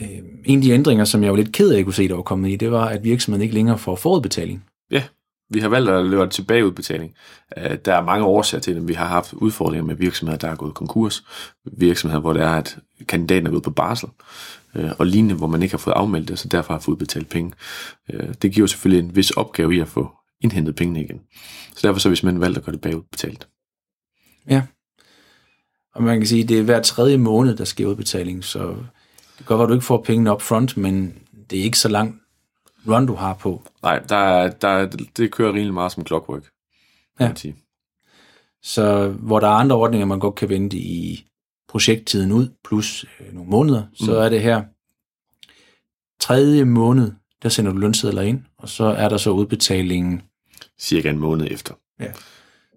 Øh, 0.00 0.06
en 0.44 0.58
af 0.58 0.62
de 0.62 0.70
ændringer, 0.70 1.04
som 1.04 1.22
jeg 1.22 1.30
var 1.30 1.36
lidt 1.36 1.52
ked 1.52 1.72
af 1.72 1.78
at 1.78 1.84
kunne 1.84 1.94
se, 1.94 2.08
der 2.08 2.14
var 2.14 2.22
kommet 2.22 2.50
i, 2.50 2.56
det 2.56 2.70
var, 2.70 2.84
at 2.88 3.04
virksomheden 3.04 3.42
ikke 3.42 3.54
længere 3.54 3.78
får 3.78 3.96
forudbetaling. 3.96 4.64
Ja, 4.90 5.02
vi 5.50 5.60
har 5.60 5.68
valgt 5.68 5.90
at 5.90 6.06
lave 6.06 6.28
tilbageudbetaling. 6.28 7.14
Øh, 7.56 7.78
Der 7.84 7.94
er 7.94 8.04
mange 8.04 8.26
årsager 8.26 8.60
til 8.62 8.76
det. 8.76 8.88
Vi 8.88 8.94
har 8.94 9.06
haft 9.06 9.32
udfordringer 9.32 9.84
med 9.84 9.94
virksomheder, 9.94 10.38
der 10.38 10.48
er 10.48 10.56
gået 10.56 10.74
konkurs. 10.74 11.24
Virksomheder, 11.72 12.20
hvor 12.20 12.32
det 12.32 12.42
er, 12.42 12.50
at 12.50 12.78
kandidaten 13.08 13.46
er 13.46 13.50
gået 13.50 13.62
på 13.62 13.70
barsel. 13.70 14.08
Øh, 14.76 14.90
Og 14.98 15.06
lignende, 15.06 15.34
hvor 15.34 15.46
man 15.46 15.62
ikke 15.62 15.72
har 15.72 15.78
fået 15.78 15.94
afmeldt 15.94 16.28
det, 16.28 16.38
så 16.38 16.48
derfor 16.48 16.74
har 16.74 16.80
fået 16.80 16.94
udbetalt 16.94 17.28
penge. 17.28 17.52
Øh, 18.10 18.34
Det 18.42 18.52
giver 18.52 18.66
selvfølgelig 18.66 19.04
en 19.08 19.16
vis 19.16 19.30
opgave 19.30 19.74
i 19.76 19.80
at 19.80 19.88
få 19.88 20.10
indhentet 20.40 20.76
pengene 20.76 21.00
igen. 21.00 21.20
Så 21.76 21.86
derfor 21.86 22.00
så 22.00 22.08
har 22.08 22.10
vi 22.10 22.16
simpelthen 22.16 22.40
valgt 22.40 22.58
at 22.58 22.64
gøre 22.64 22.72
det 22.72 22.80
bagudbetalt. 22.80 23.48
Ja. 24.48 24.62
Og 25.94 26.02
man 26.02 26.18
kan 26.18 26.26
sige, 26.26 26.42
at 26.42 26.48
det 26.48 26.58
er 26.58 26.62
hver 26.62 26.82
tredje 26.82 27.16
måned, 27.18 27.56
der 27.56 27.64
sker 27.64 27.86
udbetaling, 27.86 28.44
så 28.44 28.68
det 29.38 29.46
kan 29.46 29.46
godt 29.46 29.58
være, 29.58 29.64
at 29.64 29.68
du 29.68 29.74
ikke 29.74 29.86
får 29.86 30.02
pengene 30.02 30.32
up 30.32 30.42
front, 30.42 30.76
men 30.76 31.14
det 31.50 31.58
er 31.58 31.62
ikke 31.62 31.78
så 31.78 31.88
lang 31.88 32.20
run, 32.88 33.06
du 33.06 33.14
har 33.14 33.34
på. 33.34 33.62
Nej, 33.82 33.98
der 33.98 34.16
er, 34.16 34.50
der 34.50 34.68
er, 34.68 34.86
det 35.16 35.32
kører 35.32 35.48
rimelig 35.52 35.74
meget 35.74 35.92
som 35.92 36.06
clockwork. 36.06 36.42
Ja. 37.20 37.26
man 37.26 37.36
sige. 37.36 37.56
Så 38.62 39.08
hvor 39.08 39.40
der 39.40 39.46
er 39.46 39.52
andre 39.52 39.76
ordninger, 39.76 40.06
man 40.06 40.18
godt 40.18 40.34
kan 40.34 40.48
vente 40.48 40.76
i 40.76 41.26
projekttiden 41.76 42.32
ud, 42.32 42.48
plus 42.64 43.04
øh, 43.20 43.34
nogle 43.34 43.50
måneder, 43.50 43.82
så 43.94 44.10
mm. 44.12 44.18
er 44.18 44.28
det 44.28 44.42
her 44.42 44.62
tredje 46.20 46.64
måned, 46.64 47.12
der 47.42 47.48
sender 47.48 47.72
du 47.72 47.78
lønsedler 47.78 48.22
ind, 48.22 48.40
og 48.58 48.68
så 48.68 48.84
er 48.84 49.08
der 49.08 49.16
så 49.16 49.30
udbetalingen, 49.30 50.22
Cirka 50.80 51.10
en 51.10 51.18
måned 51.18 51.46
efter. 51.50 51.74
ja, 52.00 52.04
det 52.04 52.14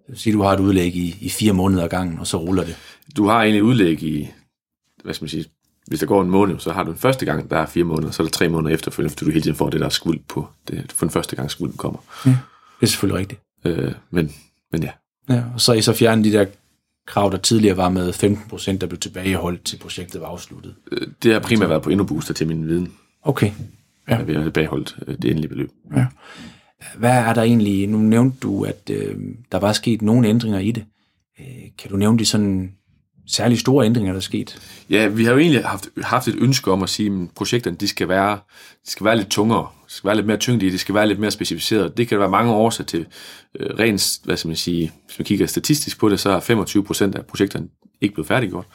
vil 0.07 0.19
sige, 0.19 0.33
du 0.33 0.41
har 0.41 0.53
et 0.53 0.59
udlæg 0.59 0.95
i, 0.95 1.15
i 1.21 1.29
fire 1.29 1.53
måneder 1.53 1.83
ad 1.83 1.89
gangen, 1.89 2.19
og 2.19 2.27
så 2.27 2.37
ruller 2.37 2.63
det. 2.63 2.77
Du 3.17 3.25
har 3.25 3.41
egentlig 3.41 3.63
udlæg 3.63 4.03
i, 4.03 4.29
hvad 5.03 5.13
skal 5.13 5.23
man 5.23 5.29
sige, 5.29 5.45
hvis 5.87 5.99
der 5.99 6.05
går 6.05 6.21
en 6.21 6.29
måned, 6.29 6.59
så 6.59 6.71
har 6.71 6.83
du 6.83 6.91
den 6.91 6.99
første 6.99 7.25
gang, 7.25 7.49
der 7.49 7.57
er 7.57 7.65
fire 7.65 7.83
måneder, 7.83 8.11
så 8.11 8.23
er 8.23 8.27
der 8.27 8.31
tre 8.31 8.49
måneder 8.49 8.75
efterfølgende, 8.75 9.13
fordi 9.13 9.25
du 9.25 9.31
hele 9.31 9.41
tiden 9.41 9.57
får 9.57 9.69
det 9.69 9.81
der 9.81 9.89
skuld 9.89 10.19
på, 10.27 10.47
det, 10.67 10.91
for 10.91 11.05
den 11.05 11.11
første 11.11 11.35
gang 11.35 11.51
skulden 11.51 11.77
kommer. 11.77 11.99
Det 12.23 12.37
er 12.81 12.85
selvfølgelig 12.85 13.19
rigtigt. 13.19 13.41
Øh, 13.65 13.91
men, 14.11 14.31
men 14.71 14.83
ja, 14.83 14.91
Ja, 15.29 15.43
og 15.53 15.61
så 15.61 15.71
er 15.71 15.75
I 15.75 15.81
så 15.81 15.93
fjernet 15.93 16.25
de 16.25 16.31
der 16.31 16.45
krav, 17.09 17.31
der 17.31 17.37
tidligere 17.37 17.77
var 17.77 17.89
med 17.89 18.13
15 18.13 18.49
procent, 18.49 18.81
der 18.81 18.87
blev 18.87 18.99
tilbageholdt 18.99 19.63
til 19.63 19.77
projektet 19.77 20.21
var 20.21 20.27
afsluttet. 20.27 20.75
Øh, 20.91 21.07
det 21.23 21.33
har 21.33 21.39
primært 21.39 21.69
været 21.69 21.81
på 21.81 21.89
InnoBooster 21.89 22.33
til 22.33 22.47
min 22.47 22.67
viden, 22.67 22.93
Okay. 23.23 23.51
at 24.07 24.27
vi 24.27 24.33
har 24.33 24.43
tilbageholdt 24.43 24.97
øh, 25.07 25.15
det 25.21 25.25
endelige 25.25 25.49
beløb. 25.49 25.71
Ja. 25.95 26.05
Hvad 26.97 27.17
er 27.17 27.33
der 27.33 27.41
egentlig, 27.41 27.87
nu 27.87 27.97
nævnte 27.97 28.37
du, 28.41 28.63
at 28.63 28.89
øh, 28.91 29.15
der 29.51 29.59
var 29.59 29.73
sket 29.73 30.01
nogle 30.01 30.27
ændringer 30.27 30.59
i 30.59 30.71
det. 30.71 30.85
Øh, 31.39 31.45
kan 31.77 31.89
du 31.91 31.97
nævne 31.97 32.19
de 32.19 32.25
sådan 32.25 32.73
særlig 33.31 33.59
store 33.59 33.85
ændringer, 33.85 34.11
der 34.11 34.17
er 34.17 34.21
sket? 34.21 34.61
Ja, 34.89 35.07
vi 35.07 35.23
har 35.23 35.31
jo 35.31 35.37
egentlig 35.37 35.65
haft, 35.65 35.89
haft 36.01 36.27
et 36.27 36.35
ønske 36.35 36.71
om 36.71 36.83
at 36.83 36.89
sige, 36.89 37.11
at 37.11 37.29
projekterne 37.35 37.77
de 37.77 37.87
skal, 37.87 38.07
være, 38.07 38.39
de 38.85 38.91
skal 38.91 39.05
være 39.05 39.17
lidt 39.17 39.29
tungere, 39.29 39.67
de 39.87 39.93
skal 39.93 40.07
være 40.07 40.15
lidt 40.15 40.27
mere 40.27 40.37
tyngde 40.37 40.65
i, 40.65 40.69
de 40.69 40.77
skal 40.77 40.95
være 40.95 41.07
lidt 41.07 41.19
mere 41.19 41.31
specificeret. 41.31 41.97
Det 41.97 42.07
kan 42.07 42.15
der 42.15 42.19
være 42.19 42.31
mange 42.31 42.51
årsager 42.51 42.85
til. 42.85 43.05
Øh, 43.59 43.79
rent, 43.79 44.19
hvad 44.23 44.37
skal 44.37 44.47
man 44.47 44.55
sige, 44.57 44.91
hvis 45.05 45.19
man 45.19 45.25
kigger 45.25 45.47
statistisk 45.47 45.99
på 45.99 46.09
det, 46.09 46.19
så 46.19 46.29
er 46.29 46.39
25 46.39 46.83
procent 46.83 47.15
af 47.15 47.25
projekterne 47.25 47.67
ikke 48.01 48.13
blevet 48.13 48.27
færdiggjort. 48.27 48.65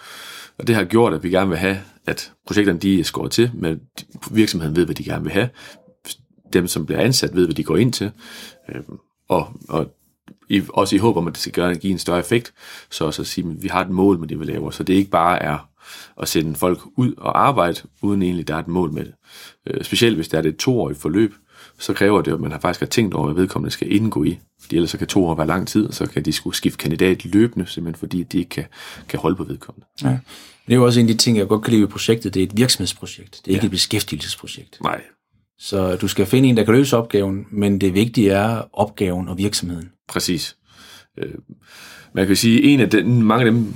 Og 0.59 0.67
det 0.67 0.75
har 0.75 0.85
gjort, 0.85 1.15
at 1.15 1.23
vi 1.23 1.31
gerne 1.31 1.49
vil 1.49 1.59
have, 1.59 1.79
at 2.07 2.33
projekterne 2.47 2.79
de 2.79 3.01
er 3.01 3.05
skåret 3.05 3.33
til, 3.33 3.51
men 3.55 3.81
virksomheden 4.31 4.77
ved, 4.77 4.85
hvad 4.85 4.95
de 4.95 5.05
gerne 5.05 5.23
vil 5.23 5.33
have. 5.33 5.49
Dem, 6.53 6.69
som 6.69 6.87
bliver 6.87 7.01
ansat, 7.01 7.37
ved, 7.37 7.45
hvad 7.45 7.55
de 7.55 7.65
går 7.65 7.77
ind 7.77 7.93
til. 7.93 8.11
Øh, 8.69 8.83
og, 9.29 9.61
og 9.69 9.87
i, 10.49 10.63
også 10.69 10.97
i 10.97 10.99
håb 10.99 11.17
om, 11.17 11.27
at 11.27 11.33
det 11.33 11.41
skal 11.41 11.53
gøre, 11.53 11.75
give 11.75 11.93
en 11.93 11.99
større 11.99 12.19
effekt, 12.19 12.53
så 12.91 13.05
også 13.05 13.23
at 13.23 13.27
sige, 13.27 13.51
at 13.51 13.63
vi 13.63 13.69
har 13.69 13.81
et 13.81 13.91
mål 13.91 14.19
med 14.19 14.29
det, 14.29 14.41
vi 14.41 14.45
laver. 14.45 14.71
Så 14.71 14.83
det 14.83 14.95
ikke 14.95 15.11
bare 15.11 15.43
er 15.43 15.69
at 16.23 16.29
sende 16.29 16.55
folk 16.55 16.81
ud 16.97 17.15
og 17.17 17.47
arbejde, 17.49 17.81
uden 18.03 18.23
egentlig, 18.23 18.49
der 18.49 18.55
er 18.55 18.59
et 18.59 18.69
mål 18.69 18.93
med 18.93 19.05
det. 19.05 19.15
Øh, 19.67 19.85
specielt 19.85 20.17
hvis 20.17 20.29
det 20.29 20.39
er 20.39 20.43
det 20.43 20.49
et 20.49 20.57
toårigt 20.57 21.01
forløb, 21.01 21.35
så 21.79 21.93
kræver 21.93 22.23
det, 22.23 22.33
at 22.33 22.41
man 22.41 22.53
har 22.53 22.59
faktisk 22.59 22.81
har 22.81 22.87
tænkt 22.87 23.15
over, 23.15 23.25
hvad 23.27 23.43
vedkommende 23.43 23.71
skal 23.71 23.93
indgå 23.93 24.25
i. 24.25 24.39
Fordi 24.63 24.77
ellers 24.77 24.91
så 24.91 24.99
kan 24.99 25.07
to 25.07 25.27
år 25.27 25.35
være 25.35 25.47
lang 25.47 25.69
tid, 25.69 25.87
og 25.87 25.95
så 25.95 26.07
kan 26.07 26.23
de 26.23 26.33
skulle 26.33 26.57
skifte 26.57 26.79
kandidat 26.79 27.25
løbende, 27.25 27.67
simpelthen 27.67 27.99
fordi 27.99 28.23
de 28.23 28.39
ikke 28.39 28.49
kan, 28.49 28.65
kan 29.09 29.19
holde 29.21 29.37
på 29.37 29.45
vedkommende. 29.45 29.87
Ja. 30.03 30.19
Det 30.67 30.73
er 30.73 30.77
jo 30.77 30.85
også 30.85 31.01
en 31.01 31.07
af 31.07 31.13
de 31.13 31.19
ting, 31.19 31.37
jeg 31.39 31.49
godt 31.49 31.63
kan 31.63 31.71
lide 31.71 31.83
ved 31.83 31.89
projektet. 31.89 32.35
Det 32.35 32.43
er 32.43 32.47
et 32.47 32.57
virksomhedsprojekt. 32.57 33.41
Det 33.45 33.51
er 33.51 33.55
ikke 33.55 33.65
et 33.65 33.71
beskæftigelsesprojekt. 33.71 34.79
Nej, 34.83 35.01
så 35.59 35.97
du 35.97 36.09
skal 36.09 36.27
finde 36.27 36.49
en, 36.49 36.57
der 36.57 36.65
kan 36.65 36.75
løse 36.75 36.97
opgaven, 36.97 37.47
men 37.51 37.81
det 37.81 37.95
vigtige 37.95 38.31
er 38.31 38.63
opgaven 38.73 39.29
og 39.29 39.39
virksomheden. 39.39 39.91
Præcis. 40.09 40.57
Øh, 41.19 41.35
man 42.15 42.27
kan 42.27 42.37
sige, 42.37 42.63
en 42.63 42.81
af 42.81 42.91
den, 42.91 43.23
mange 43.23 43.47
af 43.47 43.53
dem, 43.53 43.75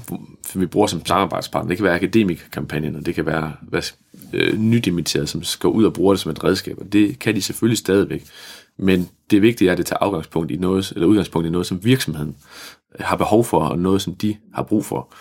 som 0.49 0.61
vi 0.61 0.67
bruger 0.67 0.87
som 0.87 1.07
samarbejdspartner, 1.07 1.69
det 1.69 1.77
kan 1.77 1.85
være 1.85 1.95
akademikkampagnen, 1.95 2.97
og 2.97 3.07
det 3.07 3.15
kan 3.15 3.27
være 3.27 3.53
hvad, 3.63 3.83
øh, 4.33 4.59
nydimitterede, 4.59 5.27
som 5.27 5.43
skal 5.43 5.69
ud 5.69 5.85
og 5.85 5.93
bruge 5.93 6.15
det 6.15 6.21
som 6.21 6.31
et 6.31 6.45
redskab, 6.45 6.79
og 6.79 6.93
det 6.93 7.19
kan 7.19 7.35
de 7.35 7.43
selvfølgelig 7.43 7.79
stadigvæk. 7.79 8.25
Men 8.77 9.09
det 9.31 9.43
vigtige 9.43 9.69
er, 9.69 9.73
at 9.73 9.79
det 9.79 9.87
tager 9.87 10.03
afgangspunkt 10.03 10.51
i 10.51 10.57
noget, 10.57 10.93
eller 10.93 11.07
udgangspunkt 11.07 11.49
i 11.49 11.51
noget, 11.51 11.67
som 11.67 11.85
virksomheden 11.85 12.37
har 13.01 13.17
behov 13.17 13.45
for, 13.45 13.61
og 13.61 13.79
noget, 13.79 14.03
som 14.03 14.15
de 14.15 14.37
har 14.55 14.63
brug 14.63 14.85
for. 14.85 15.15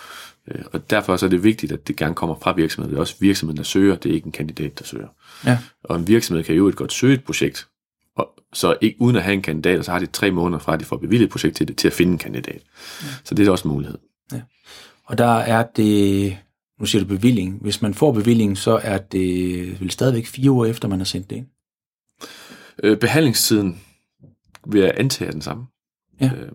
Øh, 0.47 0.63
Og 0.71 0.89
derfor 0.89 1.17
så 1.17 1.25
er 1.25 1.29
det 1.29 1.43
vigtigt, 1.43 1.71
at 1.71 1.87
det 1.87 1.95
gerne 1.95 2.15
kommer 2.15 2.35
fra 2.41 2.53
virksomheden. 2.53 2.91
Det 2.91 2.97
er 2.97 3.01
også 3.01 3.15
virksomheden, 3.19 3.57
der 3.57 3.63
søger, 3.63 3.95
det 3.95 4.09
er 4.09 4.13
ikke 4.13 4.25
en 4.25 4.31
kandidat, 4.31 4.79
der 4.79 4.85
søger. 4.85 5.07
Ja. 5.45 5.57
Og 5.83 5.95
en 5.95 6.07
virksomhed 6.07 6.43
kan 6.43 6.55
jo 6.55 6.67
et 6.67 6.75
godt 6.75 6.93
søge 6.93 7.13
et 7.13 7.23
projekt, 7.23 7.67
og 8.15 8.29
så 8.53 8.77
ikke 8.81 9.01
uden 9.01 9.15
at 9.15 9.23
have 9.23 9.33
en 9.33 9.41
kandidat, 9.41 9.79
og 9.79 9.85
så 9.85 9.91
har 9.91 9.99
de 9.99 10.05
tre 10.05 10.31
måneder 10.31 10.59
fra, 10.59 10.73
at 10.73 10.79
de 10.79 10.85
får 10.85 10.97
bevilget 10.97 11.25
et 11.25 11.31
projekt 11.31 11.55
til 11.55 11.67
det, 11.67 11.77
til 11.77 11.87
at 11.87 11.93
finde 11.93 12.11
en 12.11 12.17
kandidat. 12.17 12.61
Ja. 13.01 13.07
Så 13.23 13.35
det 13.35 13.47
er 13.47 13.51
også 13.51 13.67
en 13.67 13.73
mulighed. 13.73 13.97
Og 15.05 15.17
der 15.17 15.37
er 15.37 15.63
det, 15.75 16.37
nu 16.79 16.85
siger 16.85 17.01
du 17.01 17.07
bevilling, 17.07 17.57
hvis 17.61 17.81
man 17.81 17.93
får 17.93 18.11
bevilling, 18.11 18.57
så 18.57 18.79
er 18.83 18.97
det 18.97 19.81
vel 19.81 19.91
stadigvæk 19.91 20.25
fire 20.25 20.51
uger 20.51 20.65
efter, 20.65 20.87
man 20.87 20.99
har 20.99 21.05
sendt 21.05 21.29
det 21.29 21.35
ind. 21.35 21.47
Øh, 22.83 22.97
behandlingstiden 22.97 23.81
vil 24.67 24.81
jeg 24.81 24.93
antage 24.97 25.27
er 25.27 25.31
den 25.31 25.41
samme. 25.41 25.65
Ja. 26.21 26.31
Øh, 26.37 26.51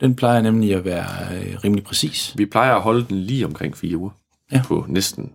Den 0.00 0.14
plejer 0.14 0.42
nemlig 0.42 0.74
at 0.74 0.84
være 0.84 1.36
øh, 1.36 1.56
rimelig 1.64 1.84
præcis. 1.84 2.34
vi 2.36 2.46
plejer 2.46 2.74
at 2.74 2.82
holde 2.82 3.06
den 3.08 3.18
lige 3.18 3.46
omkring 3.46 3.76
fire 3.76 3.96
uger. 3.96 4.10
Ja. 4.52 4.62
På 4.64 4.86
næsten, 4.88 5.32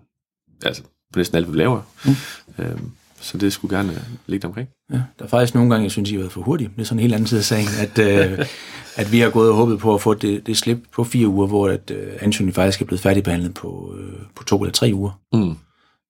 altså 0.66 0.84
på 1.14 1.20
næsten 1.20 1.38
alt, 1.38 1.52
vi 1.52 1.58
laver. 1.58 1.82
Mm. 2.06 2.64
Øh, 2.64 2.80
så 3.22 3.38
det 3.38 3.54
skulle 3.54 3.78
gerne 3.78 4.02
ligge 4.28 4.48
omkring. 4.48 4.70
Ja, 4.92 5.02
der 5.20 5.26
er 5.26 5.28
faktisk 5.28 5.56
nogle 5.56 5.70
gange, 5.70 5.84
jeg 5.84 5.92
synes, 5.92 6.10
I 6.10 6.14
har 6.14 6.20
været 6.20 6.32
for 6.32 6.42
hurtige. 6.42 6.70
Det 6.76 6.82
er 6.82 6.86
sådan 6.86 7.00
en 7.00 7.02
helt 7.02 7.14
anden 7.14 7.28
side 7.28 7.40
af 7.40 7.44
sagen, 7.44 7.68
at, 7.80 8.00
øh, 8.00 8.46
at 9.02 9.12
vi 9.12 9.20
har 9.20 9.30
gået 9.30 9.50
og 9.50 9.56
håbet 9.56 9.80
på 9.80 9.94
at 9.94 10.02
få 10.02 10.14
det, 10.14 10.48
det 10.48 10.58
slip 10.58 10.78
på 10.92 11.04
fire 11.04 11.28
uger, 11.28 11.48
hvor 11.48 11.68
at, 11.68 11.92
øh, 11.92 12.14
ansøgningen 12.20 12.54
faktisk 12.54 12.82
er 12.82 12.86
blevet 12.86 13.02
færdigbehandlet 13.02 13.54
på, 13.54 13.96
øh, 14.00 14.20
på 14.36 14.44
to 14.44 14.62
eller 14.62 14.74
tre 14.74 14.92
uger. 14.94 15.20
Mm. 15.34 15.56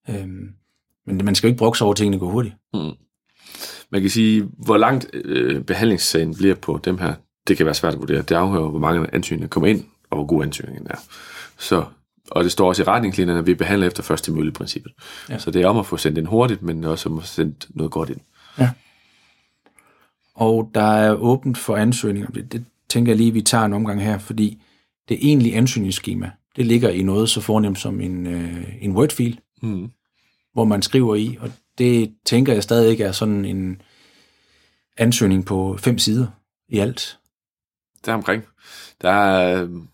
Øhm, 0.09 0.49
men 1.07 1.25
man 1.25 1.35
skal 1.35 1.47
jo 1.47 1.51
ikke 1.51 1.59
brokse 1.59 1.83
over, 1.83 1.91
at 1.93 1.97
tingene 1.97 2.19
går 2.19 2.29
hurtigt. 2.29 2.55
Man 3.91 4.01
kan 4.01 4.09
sige, 4.09 4.49
hvor 4.57 4.77
langt 4.77 5.07
øh, 5.13 5.63
behandlingssagen 5.63 6.35
bliver 6.35 6.55
på 6.55 6.79
dem 6.83 6.97
her, 6.97 7.13
det 7.49 7.57
kan 7.57 7.65
være 7.65 7.75
svært 7.75 7.93
at 7.93 7.99
vurdere. 7.99 8.21
Det 8.21 8.35
afhører, 8.35 8.69
hvor 8.69 8.79
mange 8.79 9.07
ansøgninger 9.13 9.47
kommer 9.47 9.67
ind, 9.67 9.83
og 10.09 10.17
hvor 10.17 10.25
god 10.25 10.43
ansøgningen 10.43 10.87
er. 10.89 10.97
Så, 11.57 11.83
og 12.31 12.43
det 12.43 12.51
står 12.51 12.67
også 12.67 12.81
i 12.81 12.85
retningslinjerne, 12.85 13.39
at 13.39 13.47
vi 13.47 13.53
behandler 13.53 13.87
efter 13.87 14.03
første 14.03 14.31
mølle 14.31 14.51
princippet. 14.51 14.91
Ja. 15.29 15.37
Så 15.37 15.51
det 15.51 15.61
er 15.61 15.67
om 15.67 15.77
at 15.77 15.85
få 15.85 15.97
sendt 15.97 16.17
ind 16.17 16.27
hurtigt, 16.27 16.61
men 16.61 16.83
også 16.83 17.09
om 17.09 17.17
at 17.17 17.23
få 17.23 17.27
sendt 17.27 17.67
noget 17.69 17.91
godt 17.91 18.09
ind. 18.09 18.19
Og 20.35 20.71
der 20.75 20.81
er 20.93 21.13
åbent 21.13 21.57
for 21.57 21.75
ansøgninger. 21.75 22.29
Det, 22.29 22.51
det 22.51 22.65
tænker 22.89 23.11
jeg 23.11 23.17
lige, 23.17 23.31
vi 23.33 23.41
tager 23.41 23.65
en 23.65 23.73
omgang 23.73 24.01
her, 24.03 24.17
fordi 24.17 24.61
det 25.09 25.17
egentlige 25.21 25.55
ansøgningsskema, 25.55 26.31
det 26.55 26.65
ligger 26.65 26.89
i 26.89 27.01
noget 27.01 27.29
så 27.29 27.41
fornemt 27.41 27.79
som 27.79 28.01
en, 28.01 28.27
øh, 28.27 28.65
en 28.81 28.91
Word-fil, 28.91 29.39
Mm. 29.61 29.91
hvor 30.53 30.65
man 30.65 30.81
skriver 30.81 31.15
i, 31.15 31.37
og 31.39 31.51
det 31.77 32.13
tænker 32.25 32.53
jeg 32.53 32.63
stadig 32.63 32.91
ikke 32.91 33.03
er 33.03 33.11
sådan 33.11 33.45
en 33.45 33.81
ansøgning 34.97 35.45
på 35.45 35.77
fem 35.79 35.97
sider 35.97 36.27
i 36.69 36.79
alt. 36.79 37.17
Der 38.05 38.13
omkring. 38.13 38.43
Der 39.01 39.09
er, 39.11 39.61
øhm, 39.61 39.87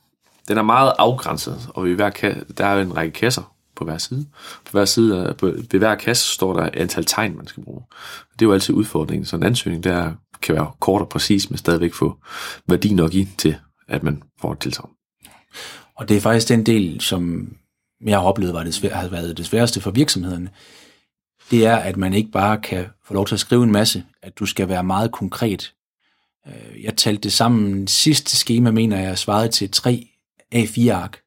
den 0.48 0.58
er 0.58 0.62
meget 0.62 0.94
afgrænset, 0.98 1.70
og 1.70 1.86
ved 1.86 1.96
hver 1.96 2.10
ka- 2.10 2.54
der 2.58 2.66
er 2.66 2.82
en 2.82 2.98
række 2.98 3.14
kasser 3.14 3.56
på 3.76 3.84
hver 3.84 3.98
side. 3.98 4.26
På 4.66 4.72
hver 4.72 4.86
side, 4.86 5.36
på, 5.38 5.46
ved 5.46 5.80
hver 5.80 5.96
kasse 5.96 6.34
står 6.34 6.54
der 6.54 6.64
et 6.68 6.76
antal 6.76 7.06
tegn, 7.06 7.38
man 7.38 7.48
skal 7.48 7.64
bruge. 7.64 7.82
Det 8.34 8.42
er 8.42 8.50
jo 8.50 8.54
altid 8.54 8.74
udfordringen. 8.74 9.26
Så 9.26 9.36
en 9.36 9.44
ansøgning, 9.44 9.84
der 9.84 10.12
kan 10.42 10.56
være 10.56 10.72
kort 10.80 11.02
og 11.02 11.10
præcis, 11.10 11.50
men 11.50 11.58
stadigvæk 11.58 11.94
få 11.94 12.18
værdi 12.68 12.94
nok 12.94 13.14
i 13.14 13.30
til, 13.38 13.56
at 13.88 14.04
man 14.04 14.24
får 14.42 14.52
et 14.52 14.60
tilsagn. 14.60 14.90
Og 15.96 16.10
det 16.10 16.18
er 16.18 16.22
faktisk 16.22 16.50
den 16.50 16.66
del, 16.66 17.02
som 17.02 17.50
jeg 18.06 18.18
har 18.20 18.26
oplevet 18.26 18.54
var 18.54 18.64
det 18.64 18.74
svær, 18.74 18.96
har 18.96 19.08
været 19.08 19.38
det 19.38 19.46
sværeste 19.46 19.82
for 19.82 19.92
virksomhederne. 19.92 20.50
Det 21.52 21.66
er, 21.66 21.76
at 21.76 21.98
man 21.98 22.14
ikke 22.14 22.32
bare 22.32 22.58
kan 22.62 22.86
få 23.06 23.14
lov 23.14 23.26
til 23.26 23.36
at 23.36 23.40
skrive 23.40 23.64
en 23.64 23.72
masse, 23.72 24.04
at 24.22 24.40
du 24.40 24.46
skal 24.46 24.70
være 24.70 24.84
meget 24.84 25.12
konkret. 25.12 25.74
Øh, 26.48 26.84
Jeg 26.84 26.98
talte 26.98 27.22
det 27.22 27.34
sammen. 27.34 27.88
Sidste 27.88 28.36
schema, 28.38 28.72
mener 28.72 29.00
jeg, 29.00 29.18
svarede 29.18 29.48
til 29.50 29.72
tre 29.72 30.08
A4-ark 30.56 31.22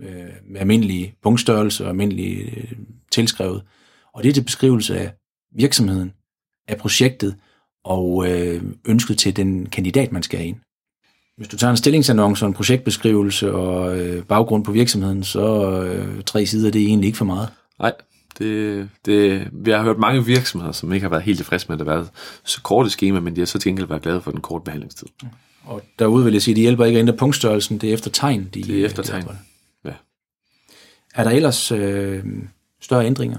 øh, 0.00 0.08
med 0.50 0.60
almindelige 0.60 1.14
punktstørrelse 1.22 1.84
og 1.84 1.90
almindelige 1.90 2.42
øh, 2.42 2.72
tilskrevet. 3.12 3.62
Og 4.14 4.22
det 4.22 4.28
er 4.28 4.32
til 4.32 4.44
beskrivelse 4.44 4.98
af 4.98 5.12
virksomheden, 5.54 6.12
af 6.68 6.76
projektet 6.76 7.36
og 7.84 8.28
øh, 8.30 8.62
ønsket 8.84 9.18
til 9.18 9.36
den 9.36 9.66
kandidat, 9.66 10.12
man 10.12 10.22
skal 10.22 10.38
have 10.38 10.48
ind. 10.48 10.56
Hvis 11.36 11.48
du 11.48 11.56
tager 11.56 11.70
en 11.70 11.76
stillingsannonce 11.76 12.44
og 12.44 12.48
en 12.48 12.54
projektbeskrivelse 12.54 13.52
og 13.52 13.98
øh, 13.98 14.24
baggrund 14.24 14.64
på 14.64 14.72
virksomheden, 14.72 15.24
så 15.24 15.70
øh, 15.82 16.22
tre 16.24 16.46
sider, 16.46 16.70
det 16.70 16.82
er 16.82 16.86
egentlig 16.86 17.06
ikke 17.06 17.18
for 17.18 17.24
meget. 17.24 17.48
Nej, 17.78 17.92
det, 18.38 18.88
det, 19.06 19.48
vi 19.52 19.70
har 19.70 19.82
hørt 19.82 19.98
mange 19.98 20.24
virksomheder, 20.24 20.72
som 20.72 20.92
ikke 20.92 21.04
har 21.04 21.10
været 21.10 21.22
helt 21.22 21.38
tilfredse 21.38 21.66
med, 21.68 21.74
at 21.74 21.78
det 21.78 21.88
har 21.88 21.94
været 21.94 22.10
så 22.44 22.62
kort 22.62 22.86
et 22.86 22.92
schema, 22.92 23.20
men 23.20 23.36
de 23.36 23.40
har 23.40 23.46
så 23.46 23.58
til 23.58 23.68
gengæld 23.68 23.86
været 23.88 24.02
glade 24.02 24.20
for 24.22 24.30
den 24.30 24.40
korte 24.40 24.64
behandlingstid. 24.64 25.06
Og 25.64 25.82
derude 25.98 26.24
vil 26.24 26.32
jeg 26.32 26.42
sige, 26.42 26.52
at 26.52 26.56
det 26.56 26.62
hjælper 26.62 26.84
ikke 26.84 26.98
at 26.98 27.00
ændre 27.02 27.16
punktstørrelsen, 27.16 27.78
det 27.78 27.90
er 27.90 27.94
efter 27.94 28.10
tegn. 28.10 28.48
De, 28.54 28.62
Det 28.62 28.80
er 28.80 28.84
efter 28.86 29.02
tegn. 29.02 29.22
de. 29.24 29.36
Ja. 29.84 29.92
Er 31.14 31.24
der 31.24 31.30
ellers 31.30 31.72
øh, 31.72 32.24
større 32.80 33.06
ændringer? 33.06 33.38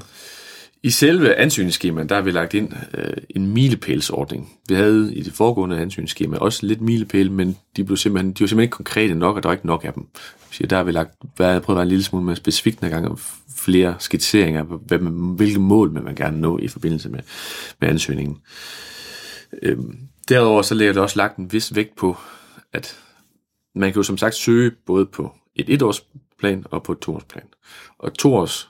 I 0.88 0.90
selve 0.90 1.36
ansøgningsskemaet, 1.36 2.10
der 2.10 2.16
har 2.16 2.22
vi 2.22 2.32
lagt 2.32 2.54
ind 2.54 2.74
øh, 2.94 3.14
en 3.30 3.54
milepælsordning. 3.54 4.54
Vi 4.70 4.76
havde 4.76 5.16
i 5.16 5.22
det 5.22 5.34
foregående 5.34 5.80
ansøgningsskema 5.80 6.38
også 6.38 6.66
lidt 6.66 6.82
milepæl, 6.82 7.32
men 7.32 7.58
de, 7.76 7.84
blev 7.84 7.98
simpelthen, 7.98 8.34
de 8.34 8.40
var 8.40 8.48
simpelthen 8.48 8.64
ikke 8.64 8.72
konkrete 8.72 9.16
nok, 9.16 9.36
og 9.36 9.44
der 9.44 9.50
var 9.50 9.54
ikke 9.54 9.68
nok 9.68 9.86
af 9.86 9.94
dem. 9.94 10.08
Så 10.52 10.66
der 10.66 10.76
har 10.76 10.84
vi 10.84 10.92
lagt, 10.92 11.12
været, 11.38 11.64
prøvet 11.64 11.76
at 11.76 11.80
være 11.80 11.84
en 11.84 11.90
lille 11.90 12.04
smule 12.04 12.26
mere 12.26 12.36
specifikt 12.36 12.80
en 12.80 12.90
gang, 12.90 13.08
og 13.08 13.20
flere 13.58 13.96
skitseringer, 14.00 14.64
hvad 14.64 15.00
man, 15.00 15.14
hvilke 15.14 15.60
mål 15.60 15.92
man, 15.92 16.16
gerne 16.16 16.42
nå 16.42 16.60
i 16.60 16.68
forbindelse 16.68 17.10
med, 17.10 17.20
med 17.82 17.90
ansøgningen. 17.90 18.38
Øhm, 19.62 19.98
derudover 20.30 20.62
så 20.62 20.76
lægger 20.76 20.94
det 20.94 21.02
også 21.02 21.18
lagt 21.18 21.38
en 21.38 21.54
vis 21.54 21.76
vægt 21.76 21.96
på, 21.96 22.18
at 22.74 22.98
man 23.76 23.92
kan 23.92 24.00
jo 24.00 24.04
som 24.04 24.18
sagt 24.18 24.36
søge 24.36 24.72
både 24.86 25.06
på 25.06 25.32
et 25.56 25.70
etårsplan 25.70 26.66
og 26.72 26.84
på 26.84 26.92
et 26.92 27.00
toårsplan. 27.00 27.48
Og 28.00 28.14
toårs 28.14 28.70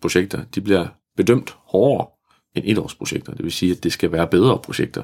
projekter, 0.00 0.44
de 0.54 0.60
bliver 0.60 0.86
bedømt 1.16 1.56
hårdere 1.66 2.06
end 2.54 2.64
etårsprojekter. 2.66 3.34
Det 3.34 3.44
vil 3.44 3.52
sige, 3.52 3.72
at 3.72 3.84
det 3.84 3.92
skal 3.92 4.12
være 4.12 4.26
bedre 4.26 4.58
projekter, 4.58 5.02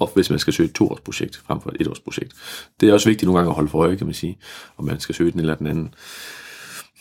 og 0.00 0.10
hvis 0.14 0.30
man 0.30 0.38
skal 0.38 0.52
søge 0.52 0.68
et 0.68 0.74
toårsprojekt 0.74 1.36
frem 1.36 1.60
for 1.60 1.70
et 1.70 1.76
etårsprojekt. 1.80 2.32
Det 2.80 2.88
er 2.88 2.92
også 2.92 3.08
vigtigt 3.08 3.26
nogle 3.26 3.38
gange 3.38 3.50
at 3.50 3.54
holde 3.54 3.68
for 3.68 3.78
øje, 3.78 3.96
kan 3.96 4.06
man 4.06 4.14
sige, 4.14 4.38
om 4.76 4.84
man 4.84 5.00
skal 5.00 5.14
søge 5.14 5.30
den 5.30 5.40
eller 5.40 5.54
den 5.54 5.66
anden. 5.66 5.94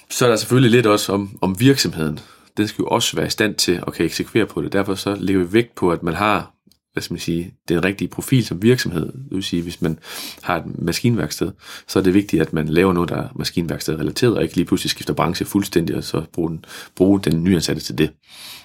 Så 0.10 0.26
er 0.26 0.30
der 0.30 0.36
selvfølgelig 0.36 0.72
lidt 0.72 0.86
også 0.86 1.14
om, 1.14 1.38
om 1.42 1.60
virksomheden. 1.60 2.20
Den 2.58 2.68
skal 2.68 2.84
jo 2.84 2.88
også 2.88 3.16
være 3.16 3.28
i 3.28 3.30
stand 3.30 3.56
til 3.56 3.84
at 3.88 3.94
kan 3.94 4.06
eksekvere 4.06 4.46
på 4.46 4.62
det. 4.62 4.74
Derfor 4.74 4.96
så 4.96 5.16
lægger 5.16 5.44
vi 5.44 5.54
vægt 5.54 5.76
på, 5.76 5.92
at 5.92 6.04
man 6.04 6.14
har 6.14 6.54
hvad 6.94 7.04
skal 7.04 7.14
man 7.14 7.20
sige, 7.20 7.54
den 7.70 7.84
rigtige 7.84 8.08
profil 8.08 8.46
som 8.46 8.62
virksomhed. 8.62 9.06
Det 9.06 9.32
vil 9.32 9.44
sige, 9.44 9.62
hvis 9.62 9.82
man 9.82 10.00
har 10.42 10.58
et 10.58 10.80
maskinværksted, 10.80 11.52
så 11.88 12.00
er 12.00 12.04
det 12.04 12.14
vigtigt, 12.14 12.42
at 12.42 12.54
man 12.54 12.68
laver 12.68 12.94
noget, 12.94 13.10
der 13.10 13.16
er 13.16 13.30
maskinværksted 13.36 14.00
relateret, 14.00 14.38
og 14.38 14.44
ikke 14.44 14.56
lige 14.56 14.66
pludselig 14.66 14.92
skifter 14.92 15.14
branche 15.14 15.46
fuldstændig, 15.46 15.96
og 15.96 16.04
så 16.04 16.24
bruge 16.34 16.50
den, 16.50 16.66
bruge 16.96 17.20
den 17.20 17.44
nyansatte 17.44 17.82
til 17.82 17.98
det. 17.98 18.12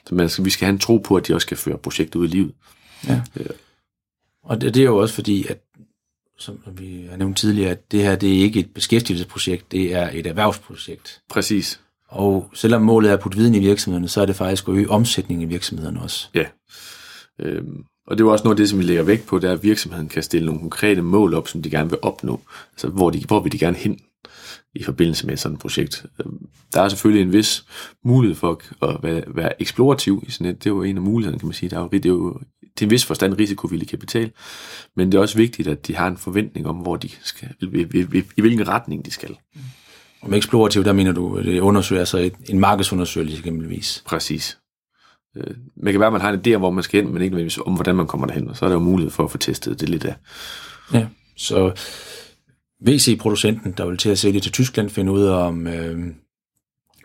Så 0.07 0.15
man 0.15 0.29
skal, 0.29 0.45
vi 0.45 0.51
skal 0.51 0.67
have 0.67 0.73
en 0.73 0.79
tro 0.79 0.99
på, 0.99 1.17
at 1.17 1.27
de 1.27 1.35
også 1.35 1.47
skal 1.47 1.57
føre 1.57 1.79
projektet 1.79 2.21
ud 2.21 2.29
i 2.29 2.31
livet. 2.31 2.53
Ja. 3.09 3.21
Og 4.45 4.61
det, 4.61 4.75
det 4.75 4.81
er 4.81 4.85
jo 4.85 4.97
også 4.97 5.15
fordi, 5.15 5.47
at 5.47 5.63
som 6.39 6.59
vi 6.73 7.07
har 7.11 7.17
nævnt 7.17 7.37
tidligere, 7.37 7.71
at 7.71 7.93
det 7.93 8.03
her 8.03 8.17
det 8.17 8.39
er 8.39 8.43
ikke 8.43 8.61
et 8.61 8.75
beskæftigelsesprojekt, 8.75 9.73
det 9.73 9.95
er 9.95 10.11
et 10.13 10.27
erhvervsprojekt. 10.27 11.23
Præcis. 11.31 11.81
Og 12.09 12.51
selvom 12.55 12.83
målet 12.83 13.11
er 13.11 13.15
at 13.15 13.21
putte 13.21 13.39
viden 13.39 13.55
i 13.55 13.59
virksomhederne, 13.59 14.09
så 14.09 14.21
er 14.21 14.27
det 14.27 14.37
faktisk 14.37 14.69
at 14.69 14.75
øge 14.75 14.91
omsætningen 14.91 15.49
i 15.49 15.53
virksomhederne 15.53 16.01
også. 16.01 16.29
Ja. 16.35 16.45
Øhm, 17.41 17.85
og 18.07 18.19
det 18.19 18.25
er 18.25 18.29
også 18.29 18.45
noget 18.45 18.55
af 18.55 18.57
det, 18.57 18.69
som 18.69 18.79
vi 18.79 18.85
lægger 18.85 19.03
vægt 19.03 19.27
på, 19.27 19.39
det 19.39 19.49
er, 19.49 19.55
at 19.55 19.63
virksomheden 19.63 20.09
kan 20.09 20.23
stille 20.23 20.47
nogle 20.47 20.61
konkrete 20.61 21.03
mål 21.03 21.35
op, 21.35 21.49
som 21.49 21.63
de 21.63 21.71
gerne 21.71 21.91
vil 21.91 21.99
opnå. 22.03 22.41
Altså, 22.73 22.89
hvor, 22.89 23.11
de, 23.11 23.25
hvor 23.27 23.41
vil 23.41 23.53
de 23.53 23.59
gerne 23.59 23.77
hen 23.77 24.01
i 24.75 24.83
forbindelse 24.83 25.27
med 25.27 25.37
sådan 25.37 25.55
et 25.55 25.61
projekt. 25.61 26.07
Øhm, 26.21 26.47
der 26.75 26.83
er 26.83 26.89
selvfølgelig 26.89 27.23
en 27.23 27.33
vis 27.33 27.65
mulighed 28.05 28.37
for 28.37 28.63
at 28.83 29.03
være, 29.03 29.23
være 29.27 29.63
eksplorativ 29.63 30.25
i 30.27 30.31
sådan 30.31 30.47
et. 30.47 30.65
Det 30.65 30.71
er 30.71 30.75
jo 30.75 30.83
en 30.83 30.97
af 30.97 31.03
mulighederne, 31.03 31.39
kan 31.39 31.47
man 31.47 31.55
sige. 31.55 31.71
Der 31.71 31.77
er 31.77 31.81
jo, 31.81 31.89
det 31.89 32.05
er 32.05 32.09
jo 32.09 32.41
til 32.77 32.85
en 32.85 32.91
vis 32.91 33.05
forstand 33.05 33.39
risikovillig 33.39 33.89
kapital, 33.89 34.33
men 34.97 35.13
det 35.13 35.19
er 35.19 35.23
også 35.23 35.37
vigtigt, 35.37 35.69
at 35.69 35.87
de 35.87 35.97
har 35.97 36.09
en 36.09 36.17
forventning 36.17 36.67
om, 36.67 36.77
hvor 36.77 36.97
de 36.97 37.09
skal, 37.23 37.49
i, 37.61 37.87
i, 37.95 38.07
i, 38.19 38.23
i 38.37 38.41
hvilken 38.41 38.69
retning 38.69 39.07
de 39.07 39.11
skal. 39.11 39.37
Og 40.21 40.31
med 40.31 40.39
eksplorativ, 40.39 40.85
der 40.85 40.93
mener 40.93 41.13
du, 41.13 41.37
at 41.37 41.45
det 41.45 41.61
undersøger 41.61 42.01
altså 42.01 42.19
et, 42.19 42.35
en 42.49 42.61
markedsundersøgelse 42.61 43.39
eksempelvis. 43.39 44.03
Præcis. 44.07 44.59
Øh, 45.37 45.55
man 45.77 45.93
kan 45.93 46.01
være, 46.01 46.07
at 46.07 46.13
man 46.13 46.21
har 46.21 46.33
en 46.33 46.41
idé 46.47 46.55
om, 46.55 46.61
hvor 46.61 46.71
man 46.71 46.85
skal 46.85 47.03
hen, 47.03 47.13
men 47.13 47.23
ikke 47.23 47.35
nødvendigvis 47.35 47.59
om, 47.67 47.75
hvordan 47.75 47.97
man 47.97 48.07
kommer 48.07 48.27
derhen, 48.27 48.49
og 48.49 48.57
så 48.57 48.65
er 48.65 48.69
der 48.69 48.77
jo 48.77 48.81
mulighed 48.81 49.11
for 49.11 49.25
at 49.25 49.31
få 49.31 49.39
testet 49.39 49.81
det 49.81 49.89
lidt 49.89 50.05
af. 50.05 50.15
Ja, 50.93 51.07
så 51.37 51.73
VC-producenten, 52.81 53.73
der 53.73 53.87
vil 53.87 53.97
til 53.97 54.09
at 54.09 54.19
sælge 54.19 54.41
til 54.41 54.53
Tyskland, 54.53 54.91
finder 54.91 55.13
ud 55.13 55.23
af, 55.23 55.47
om 55.47 55.67
øh, 55.67 56.07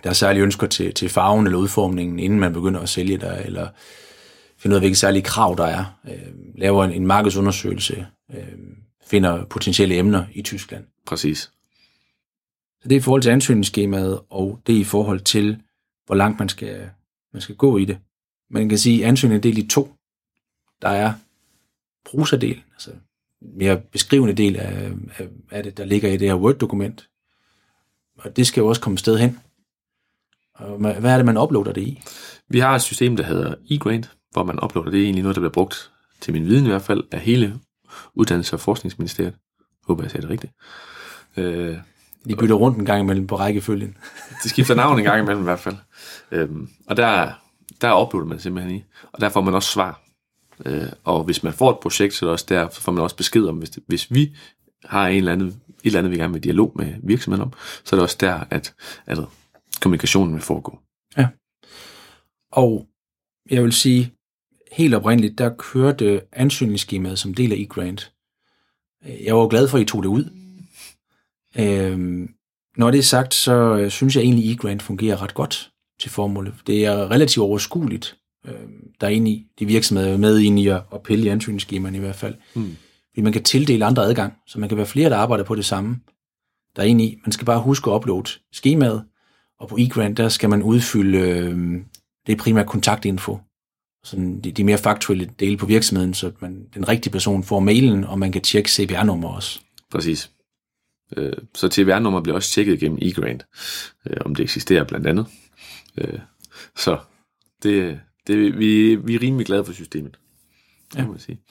der 0.03 0.09
er 0.09 0.13
særlige 0.13 0.43
ønsker 0.43 0.67
til, 0.67 0.93
til 0.93 1.09
farven 1.09 1.45
eller 1.45 1.59
udformningen, 1.59 2.19
inden 2.19 2.39
man 2.39 2.53
begynder 2.53 2.79
at 2.79 2.89
sælge 2.89 3.17
der, 3.17 3.35
eller 3.35 3.67
finder 4.57 4.75
ud 4.75 4.77
af, 4.77 4.81
hvilke 4.81 4.97
særlige 4.97 5.23
krav 5.23 5.55
der 5.57 5.65
er, 5.65 5.85
øh, 6.07 6.57
laver 6.57 6.83
en, 6.83 6.91
en 6.91 7.07
markedsundersøgelse, 7.07 8.07
øh, 8.33 8.43
finder 9.05 9.45
potentielle 9.45 9.97
emner 9.97 10.25
i 10.33 10.41
Tyskland. 10.41 10.85
Præcis. 11.07 11.51
Så 12.81 12.89
det 12.89 12.91
er 12.91 13.00
i 13.00 13.01
forhold 13.01 13.21
til 13.21 13.29
ansøgningsskemaet, 13.29 14.19
og 14.29 14.59
det 14.67 14.75
er 14.75 14.79
i 14.79 14.83
forhold 14.83 15.19
til, 15.19 15.61
hvor 16.05 16.15
langt 16.15 16.39
man 16.39 16.50
skal, 16.50 16.89
man 17.33 17.41
skal 17.41 17.55
gå 17.55 17.77
i 17.77 17.85
det. 17.85 17.97
Man 18.51 18.70
kan 18.70 18.77
sige, 18.77 19.05
ansøgningen 19.05 19.39
er 19.39 19.41
delt 19.41 19.58
i 19.58 19.67
to. 19.67 19.96
Der 20.81 20.89
er 20.89 21.13
prosadel, 22.05 22.63
altså 22.74 22.91
mere 23.41 23.77
beskrivende 23.77 24.34
del 24.34 24.55
af, 24.55 24.91
af, 25.17 25.27
af 25.51 25.63
det, 25.63 25.77
der 25.77 25.86
ligger 25.86 26.10
i 26.10 26.17
det 26.17 26.27
her 26.27 26.36
Word-dokument. 26.36 27.10
Og 28.17 28.36
det 28.36 28.48
skal 28.48 28.62
jo 28.62 28.67
også 28.67 28.81
komme 28.81 28.98
sted 28.98 29.17
hen. 29.17 29.39
Og 30.53 30.77
hvad 30.77 31.12
er 31.12 31.17
det, 31.17 31.25
man 31.25 31.38
uploader 31.38 31.74
det 31.74 31.81
i? 31.81 32.01
Vi 32.49 32.60
har 32.60 32.75
et 32.75 32.82
system, 32.82 33.15
der 33.15 33.23
hedder 33.23 33.56
eGrant, 33.69 34.12
hvor 34.32 34.43
man 34.43 34.63
uploader 34.63 34.91
det. 34.91 34.99
er 34.99 35.04
egentlig 35.04 35.23
noget, 35.23 35.36
der 35.36 35.41
bliver 35.41 35.52
brugt 35.52 35.91
til 36.21 36.34
min 36.34 36.45
viden 36.45 36.65
i 36.65 36.69
hvert 36.69 36.82
fald, 36.82 37.04
af 37.12 37.19
hele 37.19 37.60
Uddannelses- 38.19 38.54
og 38.54 38.60
Forskningsministeriet. 38.60 39.34
Håber, 39.88 40.04
jeg 40.04 40.12
sagde 40.12 40.21
det 40.21 40.30
rigtigt. 40.30 40.54
Øh, 41.38 41.78
de 42.28 42.36
bytter 42.36 42.56
rundt 42.56 42.78
en 42.78 42.86
gang 42.86 43.02
imellem 43.02 43.28
på 43.28 43.36
rækkefølgen. 43.36 43.97
det 44.43 44.52
skifter 44.52 44.75
navn 44.75 44.99
en 44.99 45.06
gang 45.06 45.21
imellem 45.21 45.41
i 45.41 45.43
hvert 45.43 45.60
fald. 45.60 45.75
Øhm, 46.32 46.69
og 46.88 46.97
der, 46.97 47.40
der 47.82 48.02
uploader 48.02 48.28
man 48.28 48.39
simpelthen 48.39 48.76
i. 48.76 48.84
Og 49.12 49.22
der 49.22 49.30
får 49.30 49.41
man 49.41 49.54
også 49.54 49.72
svar. 49.72 50.02
Øh, 50.65 50.89
og 51.04 51.24
hvis 51.24 51.44
man 51.44 51.54
får 51.54 51.72
et 51.72 51.80
projekt, 51.80 52.13
så, 52.13 52.26
er 52.26 52.28
det 52.28 52.34
også 52.34 52.46
der, 52.50 52.70
får 52.70 52.91
man 52.91 53.04
også 53.04 53.15
besked 53.15 53.46
om, 53.46 53.58
hvis, 53.58 53.70
det, 53.70 53.84
hvis 53.88 54.13
vi 54.13 54.36
har 54.86 55.08
en 55.08 55.17
eller 55.17 55.32
anden, 55.32 55.48
et 55.48 55.56
eller 55.84 56.00
andet, 56.00 56.12
vi 56.12 56.17
gerne 56.17 56.34
vil 56.34 56.44
dialog 56.44 56.72
med 56.76 56.94
virksomheden 57.04 57.41
om, 57.41 57.54
så 57.84 57.96
er 57.96 57.98
det 57.98 58.04
også 58.04 58.17
der, 58.20 58.44
at, 58.50 58.74
at 59.06 59.17
kommunikationen 59.82 60.34
vil 60.34 60.41
foregå. 60.41 60.80
Ja. 61.17 61.28
Og 62.52 62.88
jeg 63.50 63.63
vil 63.63 63.74
sige, 63.74 64.13
helt 64.72 64.94
oprindeligt, 64.94 65.38
der 65.38 65.56
kørte 65.58 66.22
ansøgningsskemaet 66.32 67.20
som 67.20 67.34
del 67.34 67.52
af 67.52 67.58
e-grant. 67.58 68.13
Jeg 69.06 69.36
var 69.36 69.48
glad 69.48 69.67
for, 69.67 69.78
at 69.78 69.82
I 69.82 69.86
tog 69.86 70.04
det 70.04 70.10
ud. 70.10 70.24
Øhm, 71.60 72.36
når 72.78 72.91
det 72.91 72.98
er 72.98 73.04
sagt, 73.04 73.34
så 73.34 73.78
øh, 73.78 73.89
synes 73.89 74.15
jeg 74.15 74.24
egentlig, 74.24 74.50
at 74.50 74.56
e-grant 74.56 74.82
fungerer 74.82 75.22
ret 75.22 75.34
godt 75.34 75.72
til 76.01 76.11
formålet. 76.11 76.53
Det 76.67 76.85
er 76.85 77.11
relativt 77.11 77.43
overskueligt. 77.43 78.17
Øhm, 78.47 78.91
der 79.01 79.07
er 79.07 79.11
egentlig 79.11 79.45
de 79.59 79.65
virksomheder 79.65 80.13
er 80.13 80.17
med 80.17 80.39
ind 80.39 80.59
i 80.59 80.67
at, 80.67 80.81
at 80.93 81.03
pille 81.03 81.25
i 81.25 81.27
ansøgningsskemaerne 81.27 81.97
i 81.97 81.99
hvert 81.99 82.15
fald. 82.15 82.35
Mm. 82.55 82.75
Fordi 83.09 83.21
man 83.21 83.33
kan 83.33 83.43
tildele 83.43 83.85
andre 83.85 84.03
adgang, 84.03 84.33
så 84.47 84.59
man 84.59 84.69
kan 84.69 84.77
være 84.77 84.85
flere, 84.85 85.09
der 85.09 85.17
arbejder 85.17 85.43
på 85.43 85.55
det 85.55 85.65
samme. 85.65 85.99
Der 86.75 86.81
er 86.81 86.85
egentlig, 86.85 87.17
man 87.25 87.31
skal 87.31 87.45
bare 87.45 87.61
huske 87.61 87.91
at 87.91 87.95
uploade 87.95 88.29
skemaet, 88.53 89.03
og 89.59 89.67
på 89.67 89.77
eGrant, 89.77 90.17
der 90.17 90.29
skal 90.29 90.49
man 90.49 90.63
udfylde, 90.63 91.17
øh, 91.17 91.55
det 92.27 92.33
er 92.33 92.37
primært 92.37 92.67
kontaktinfo, 92.67 93.39
sådan 94.03 94.41
de, 94.41 94.51
de 94.51 94.63
mere 94.63 94.77
faktuelle 94.77 95.29
dele 95.39 95.57
på 95.57 95.65
virksomheden, 95.65 96.13
så 96.13 96.31
man, 96.39 96.65
den 96.73 96.87
rigtige 96.87 97.11
person 97.11 97.43
får 97.43 97.59
mailen, 97.59 98.03
og 98.03 98.19
man 98.19 98.31
kan 98.31 98.41
tjekke 98.41 98.71
CPR-nummer 98.71 99.29
også. 99.29 99.59
Præcis. 99.91 100.31
Øh, 101.17 101.33
så 101.55 101.67
CPR-nummer 101.67 102.21
bliver 102.21 102.35
også 102.35 102.51
tjekket 102.51 102.79
gennem 102.79 102.99
eGrant, 103.01 103.45
øh, 104.07 104.17
om 104.25 104.35
det 104.35 104.43
eksisterer 104.43 104.83
blandt 104.83 105.07
andet. 105.07 105.25
Øh, 105.97 106.19
så 106.75 106.99
det, 107.63 107.99
det, 108.27 108.60
vi, 108.60 108.95
vi 108.95 109.15
er 109.15 109.21
rimelig 109.21 109.45
glade 109.45 109.65
for 109.65 109.73
systemet, 109.73 110.19
ja. 110.95 111.06
må 111.06 111.12
man 111.12 111.19
sige. 111.19 111.41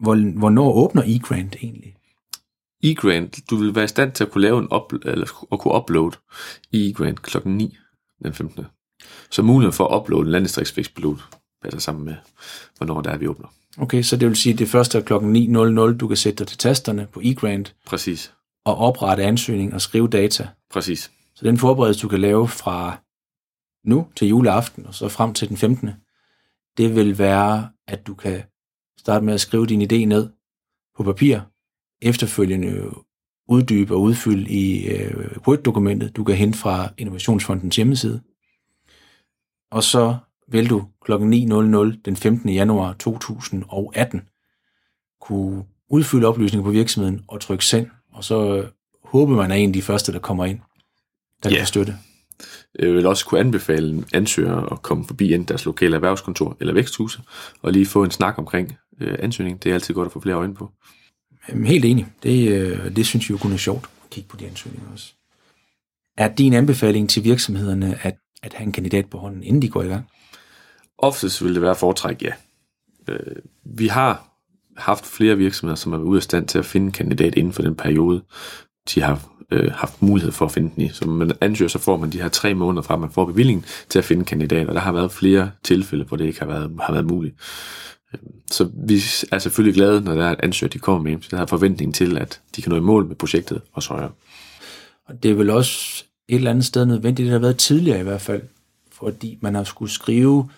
Hvor, 0.00 0.38
hvornår 0.38 0.72
åbner 0.72 1.02
eGrant 1.06 1.56
egentlig? 1.62 1.98
eGrant, 2.82 3.50
du 3.50 3.56
vil 3.56 3.74
være 3.74 3.84
i 3.84 3.88
stand 3.88 4.12
til 4.12 4.24
at 4.24 4.30
kunne 4.30 4.42
lave 4.42 4.58
en 4.58 4.72
up, 4.72 4.92
eller 5.04 5.46
at 5.52 5.58
kunne 5.58 5.74
uploade 5.74 6.16
i 6.72 6.90
eGrant 6.90 7.22
klokken 7.22 7.56
9 7.56 7.76
den 8.22 8.34
15. 8.34 8.66
Så 9.30 9.42
muligheden 9.42 9.72
for 9.72 9.88
at 9.88 10.00
uploade 10.00 10.26
en 10.26 10.30
landdistriktsvækstpilot 10.30 11.18
passer 11.62 11.80
sammen 11.80 12.04
med, 12.04 12.14
hvornår 12.76 13.00
der 13.00 13.10
er, 13.10 13.16
vi 13.16 13.26
åbner. 13.28 13.48
Okay, 13.78 14.02
så 14.02 14.16
det 14.16 14.28
vil 14.28 14.36
sige, 14.36 14.52
at 14.52 14.58
det 14.58 14.68
første 14.68 14.98
er 14.98 15.02
klokken 15.02 15.56
9.00, 15.56 15.96
du 15.96 16.08
kan 16.08 16.16
sætte 16.16 16.38
dig 16.38 16.46
til 16.46 16.58
tasterne 16.58 17.08
på 17.12 17.20
eGrant. 17.24 17.74
Præcis. 17.86 18.32
Og 18.64 18.76
oprette 18.76 19.24
ansøgning 19.24 19.74
og 19.74 19.80
skrive 19.80 20.08
data. 20.08 20.48
Præcis. 20.70 21.10
Så 21.38 21.44
den 21.44 21.58
forberedelse, 21.58 22.02
du 22.02 22.08
kan 22.08 22.20
lave 22.20 22.48
fra 22.48 22.98
nu 23.84 24.06
til 24.16 24.28
juleaften, 24.28 24.86
og 24.86 24.94
så 24.94 25.08
frem 25.08 25.34
til 25.34 25.48
den 25.48 25.56
15. 25.56 25.90
Det 26.76 26.94
vil 26.94 27.18
være, 27.18 27.70
at 27.86 28.06
du 28.06 28.14
kan 28.14 28.42
starte 28.96 29.24
med 29.24 29.34
at 29.34 29.40
skrive 29.40 29.66
din 29.66 29.82
idé 29.82 30.04
ned 30.04 30.30
på 30.96 31.02
papir, 31.02 31.40
efterfølgende 32.02 32.90
uddybe 33.48 33.94
og 33.94 34.00
udfylde 34.00 34.50
i 34.50 34.86
øh, 34.86 35.36
Word-dokumentet, 35.46 36.16
du 36.16 36.24
kan 36.24 36.36
hente 36.36 36.58
fra 36.58 36.88
Innovationsfondens 36.98 37.76
hjemmeside. 37.76 38.22
Og 39.70 39.82
så 39.82 40.16
vil 40.48 40.70
du 40.70 40.84
kl. 41.04 41.12
9.00 41.12 42.00
den 42.04 42.16
15. 42.16 42.48
januar 42.48 42.92
2018 42.92 44.28
kunne 45.20 45.64
udfylde 45.88 46.26
oplysninger 46.26 46.64
på 46.64 46.70
virksomheden 46.70 47.24
og 47.28 47.40
trykke 47.40 47.64
send, 47.64 47.86
og 48.12 48.24
så 48.24 48.56
øh, 48.56 48.68
håber 49.04 49.36
man 49.36 49.50
er 49.50 49.54
en 49.54 49.70
af 49.70 49.72
de 49.72 49.82
første, 49.82 50.12
der 50.12 50.18
kommer 50.18 50.44
ind, 50.44 50.60
der 51.42 51.50
yeah. 51.50 51.58
kan 51.58 51.66
støtte. 51.66 51.96
Jeg 52.78 52.94
vil 52.94 53.06
også 53.06 53.26
kunne 53.26 53.40
anbefale 53.40 53.90
en 53.90 54.04
ansøger 54.12 54.72
at 54.72 54.82
komme 54.82 55.04
forbi 55.06 55.32
enten 55.32 55.48
deres 55.48 55.64
lokale 55.64 55.96
erhvervskontor 55.96 56.56
eller 56.60 56.74
væksthuse, 56.74 57.20
og 57.62 57.72
lige 57.72 57.86
få 57.86 58.04
en 58.04 58.10
snak 58.10 58.38
omkring 58.38 58.76
øh, 59.00 59.16
ansøgningen. 59.18 59.60
Det 59.62 59.70
er 59.70 59.74
altid 59.74 59.94
godt 59.94 60.06
at 60.06 60.12
få 60.12 60.20
flere 60.20 60.36
øjne 60.36 60.54
på. 60.54 60.70
Helt 61.48 61.84
enig. 61.84 62.06
Det, 62.22 62.48
øh, 62.48 62.96
det 62.96 63.06
synes 63.06 63.28
vi 63.28 63.32
jo 63.32 63.38
kun 63.38 63.52
er 63.52 63.56
sjovt 63.56 63.84
at 64.04 64.10
kigge 64.10 64.28
på 64.28 64.36
de 64.36 64.46
ansøgninger 64.46 64.92
også. 64.92 65.12
Er 66.16 66.34
din 66.34 66.52
anbefaling 66.52 67.10
til 67.10 67.24
virksomhederne 67.24 67.98
at, 68.02 68.16
at 68.42 68.54
have 68.54 68.66
en 68.66 68.72
kandidat 68.72 69.10
på 69.10 69.18
hånden, 69.18 69.42
inden 69.42 69.62
de 69.62 69.68
går 69.68 69.82
i 69.82 69.88
gang? 69.88 70.04
Oftest 70.98 71.44
vil 71.44 71.54
det 71.54 71.62
være 71.62 71.76
foretræk, 71.76 72.22
ja. 72.22 72.32
Øh, 73.08 73.36
vi 73.64 73.86
har 73.86 74.28
haft 74.76 75.06
flere 75.06 75.36
virksomheder, 75.36 75.76
som 75.76 75.92
er 75.92 75.98
ude 75.98 76.16
af 76.16 76.22
stand 76.22 76.48
til 76.48 76.58
at 76.58 76.66
finde 76.66 76.86
en 76.86 76.92
kandidat 76.92 77.34
inden 77.34 77.52
for 77.52 77.62
den 77.62 77.74
periode, 77.74 78.22
de 78.94 79.02
har 79.02 79.28
øh, 79.52 79.72
haft 79.72 80.02
mulighed 80.02 80.32
for 80.32 80.44
at 80.44 80.52
finde 80.52 80.70
den 80.74 80.84
i. 80.84 80.88
Så 80.88 81.08
man 81.08 81.32
ansøger, 81.40 81.68
så 81.68 81.78
får 81.78 81.96
man 81.96 82.10
de 82.10 82.20
her 82.20 82.28
tre 82.28 82.54
måneder 82.54 82.82
fra, 82.82 82.96
man 82.96 83.10
får 83.10 83.24
bevillingen 83.24 83.64
til 83.88 83.98
at 83.98 84.04
finde 84.04 84.24
kandidater. 84.24 84.72
Der 84.72 84.80
har 84.80 84.92
været 84.92 85.12
flere 85.12 85.50
tilfælde, 85.64 86.04
hvor 86.04 86.16
det 86.16 86.24
ikke 86.24 86.40
har 86.40 86.46
været, 86.46 86.72
har 86.80 86.92
været 86.92 87.06
muligt. 87.06 87.34
Så 88.50 88.70
vi 88.74 89.00
er 89.32 89.38
selvfølgelig 89.38 89.74
glade, 89.74 90.00
når 90.00 90.14
der 90.14 90.24
er 90.26 90.32
et 90.32 90.40
ansøger, 90.42 90.70
de 90.70 90.78
kommer 90.78 91.10
med, 91.10 91.22
så 91.22 91.28
der 91.30 91.36
har 91.36 91.46
forventning 91.46 91.94
til, 91.94 92.18
at 92.18 92.40
de 92.56 92.62
kan 92.62 92.70
nå 92.70 92.76
i 92.76 92.80
mål 92.80 93.06
med 93.06 93.16
projektet 93.16 93.60
og 93.72 93.82
så 93.82 93.88
højere. 93.88 94.10
Og 95.06 95.22
det 95.22 95.30
er 95.30 95.34
vel 95.34 95.50
også 95.50 96.04
et 96.28 96.34
eller 96.34 96.50
andet 96.50 96.64
sted 96.64 96.86
nødvendigt, 96.86 97.26
det 97.26 97.32
har 97.32 97.38
været 97.38 97.56
tidligere 97.56 98.00
i 98.00 98.02
hvert 98.02 98.20
fald, 98.20 98.42
fordi 98.92 99.38
man 99.40 99.54
har 99.54 99.64
skulle 99.64 99.92
skrive 99.92 100.50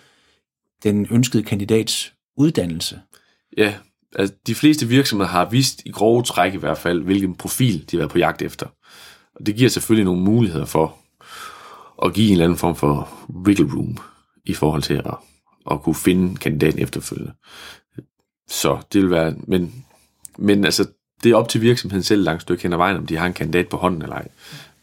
den 0.83 1.07
ønskede 1.11 1.43
kandidats 1.43 2.13
uddannelse. 2.37 2.99
Ja, 3.57 3.73
altså 4.15 4.35
de 4.47 4.55
fleste 4.55 4.87
virksomheder 4.87 5.29
har 5.29 5.49
vist 5.49 5.81
i 5.85 5.91
grove 5.91 6.23
træk 6.23 6.53
i 6.53 6.57
hvert 6.57 6.77
fald, 6.77 7.03
hvilken 7.03 7.35
profil 7.35 7.85
de 7.91 7.97
har 7.97 7.97
været 7.97 8.11
på 8.11 8.17
jagt 8.17 8.41
efter. 8.41 8.67
Og 9.35 9.45
det 9.45 9.55
giver 9.55 9.69
selvfølgelig 9.69 10.05
nogle 10.05 10.21
muligheder 10.21 10.65
for 10.65 10.97
at 12.05 12.13
give 12.13 12.27
en 12.27 12.31
eller 12.31 12.45
anden 12.45 12.57
form 12.57 12.75
for 12.75 13.09
wiggle 13.45 13.73
room 13.73 13.97
i 14.45 14.53
forhold 14.53 14.81
til 14.81 14.93
at, 14.93 15.15
at 15.71 15.81
kunne 15.81 15.95
finde 15.95 16.35
kandidaten 16.35 16.79
efterfølgende. 16.79 17.33
Så 18.49 18.81
det 18.93 19.01
vil 19.01 19.11
være, 19.11 19.35
men, 19.47 19.85
men 20.37 20.65
altså, 20.65 20.87
det 21.23 21.31
er 21.31 21.35
op 21.35 21.49
til 21.49 21.61
virksomheden 21.61 22.03
selv 22.03 22.23
langt 22.23 22.41
stykke 22.41 22.63
hen 22.63 22.73
ad 22.73 22.77
vejen, 22.77 22.97
om 22.97 23.07
de 23.07 23.17
har 23.17 23.25
en 23.25 23.33
kandidat 23.33 23.69
på 23.69 23.77
hånden 23.77 24.01
eller 24.01 24.15
ej. 24.15 24.27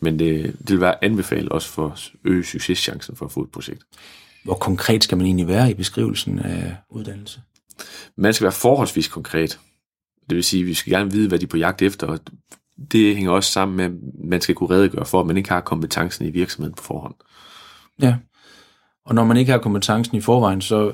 Men 0.00 0.18
det, 0.18 0.56
det 0.58 0.70
vil 0.70 0.80
være 0.80 1.04
anbefalet 1.04 1.48
også 1.48 1.68
for 1.68 1.88
at 1.88 2.12
øge 2.24 2.44
succeschancen 2.44 3.16
for 3.16 3.24
at 3.24 3.32
få 3.32 3.42
et 3.42 3.50
projekt. 3.50 3.82
Hvor 4.44 4.54
konkret 4.54 5.04
skal 5.04 5.18
man 5.18 5.26
egentlig 5.26 5.48
være 5.48 5.70
i 5.70 5.74
beskrivelsen 5.74 6.38
af 6.38 6.76
uddannelse? 6.90 7.40
Man 8.16 8.34
skal 8.34 8.44
være 8.44 8.52
forholdsvis 8.52 9.08
konkret. 9.08 9.60
Det 10.28 10.36
vil 10.36 10.44
sige, 10.44 10.60
at 10.60 10.66
vi 10.66 10.74
skal 10.74 10.92
gerne 10.92 11.10
vide, 11.10 11.28
hvad 11.28 11.38
de 11.38 11.44
er 11.44 11.48
på 11.48 11.56
jagt 11.56 11.82
efter, 11.82 12.06
og 12.06 12.20
det 12.92 13.16
hænger 13.16 13.32
også 13.32 13.52
sammen 13.52 13.76
med, 13.76 13.84
at 13.84 13.92
man 14.24 14.40
skal 14.40 14.54
kunne 14.54 14.70
redegøre 14.70 15.06
for, 15.06 15.20
at 15.20 15.26
man 15.26 15.36
ikke 15.36 15.48
har 15.48 15.60
kompetencen 15.60 16.26
i 16.26 16.30
virksomheden 16.30 16.74
på 16.74 16.82
forhånd. 16.82 17.14
Ja, 18.02 18.16
og 19.04 19.14
når 19.14 19.24
man 19.24 19.36
ikke 19.36 19.52
har 19.52 19.58
kompetencen 19.58 20.16
i 20.16 20.20
forvejen, 20.20 20.60
så 20.60 20.92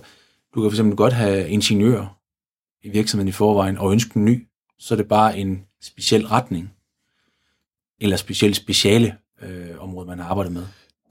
du 0.55 0.63
kan 0.63 0.71
fx 0.71 0.97
godt 0.97 1.13
have 1.13 1.49
ingeniører 1.49 2.19
i 2.83 2.89
virksomheden 2.89 3.29
i 3.29 3.33
forvejen 3.33 3.79
og 3.79 3.93
ønske 3.93 4.17
en 4.17 4.25
ny, 4.25 4.47
så 4.79 4.95
er 4.95 4.97
det 4.97 5.09
bare 5.09 5.39
en 5.39 5.65
speciel 5.83 6.27
retning, 6.27 6.73
eller 8.01 8.17
specielt 8.17 8.57
speciale 8.57 9.17
øh, 9.43 9.79
område, 9.79 10.07
man 10.07 10.19
har 10.19 10.29
arbejdet 10.31 10.53
med. 10.53 10.63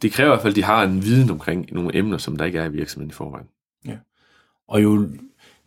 Det 0.01 0.11
kræver 0.11 0.29
i 0.29 0.31
hvert 0.31 0.41
fald, 0.41 0.53
at 0.53 0.55
de 0.55 0.63
har 0.63 0.83
en 0.83 1.03
viden 1.03 1.29
omkring 1.29 1.73
nogle 1.73 1.95
emner, 1.95 2.17
som 2.17 2.35
der 2.35 2.45
ikke 2.45 2.59
er 2.59 2.65
i 2.65 2.71
virksomheden 2.71 3.09
i 3.09 3.13
forvejen. 3.13 3.47
Ja. 3.85 3.97
Og 4.67 4.83
jo 4.83 5.09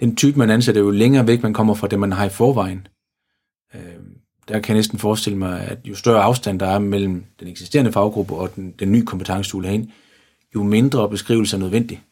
den 0.00 0.16
type, 0.16 0.38
man 0.38 0.50
ansætter, 0.50 0.80
jo 0.80 0.90
længere 0.90 1.26
væk 1.26 1.42
man 1.42 1.54
kommer 1.54 1.74
fra 1.74 1.88
det, 1.88 1.98
man 1.98 2.12
har 2.12 2.24
i 2.24 2.28
forvejen. 2.28 2.86
Øh, 3.74 3.80
der 4.48 4.60
kan 4.60 4.74
jeg 4.74 4.78
næsten 4.78 4.98
forestille 4.98 5.38
mig, 5.38 5.60
at 5.60 5.78
jo 5.84 5.94
større 5.94 6.22
afstand 6.22 6.60
der 6.60 6.66
er 6.66 6.78
mellem 6.78 7.24
den 7.40 7.48
eksisterende 7.48 7.92
faggruppe 7.92 8.34
og 8.34 8.56
den, 8.56 8.74
den 8.78 8.92
nye 8.92 9.04
kompetence, 9.04 9.52
du 9.52 9.62
ind, 9.62 9.88
jo 10.54 10.62
mindre 10.62 11.08
beskrivelse 11.08 11.56
er 11.56 11.60
nødvendig. 11.60 12.02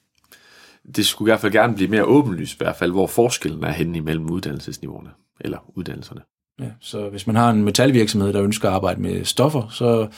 Det 0.96 1.06
skulle 1.06 1.28
i 1.28 1.30
hvert 1.30 1.40
fald 1.40 1.52
gerne 1.52 1.74
blive 1.74 1.90
mere 1.90 2.04
åbenlyst, 2.04 2.54
i 2.54 2.58
hvert 2.58 2.76
fald, 2.76 2.92
hvor 2.92 3.06
forskellen 3.06 3.64
er 3.64 3.70
henne 3.70 3.98
imellem 3.98 4.30
uddannelsesniveauerne, 4.30 5.10
eller 5.40 5.58
uddannelserne. 5.74 6.20
Ja, 6.60 6.70
så 6.80 7.08
hvis 7.08 7.26
man 7.26 7.36
har 7.36 7.50
en 7.50 7.64
metalvirksomhed, 7.64 8.32
der 8.32 8.42
ønsker 8.42 8.68
at 8.68 8.74
arbejde 8.74 9.02
med 9.02 9.24
stoffer, 9.24 9.68
så 9.68 10.08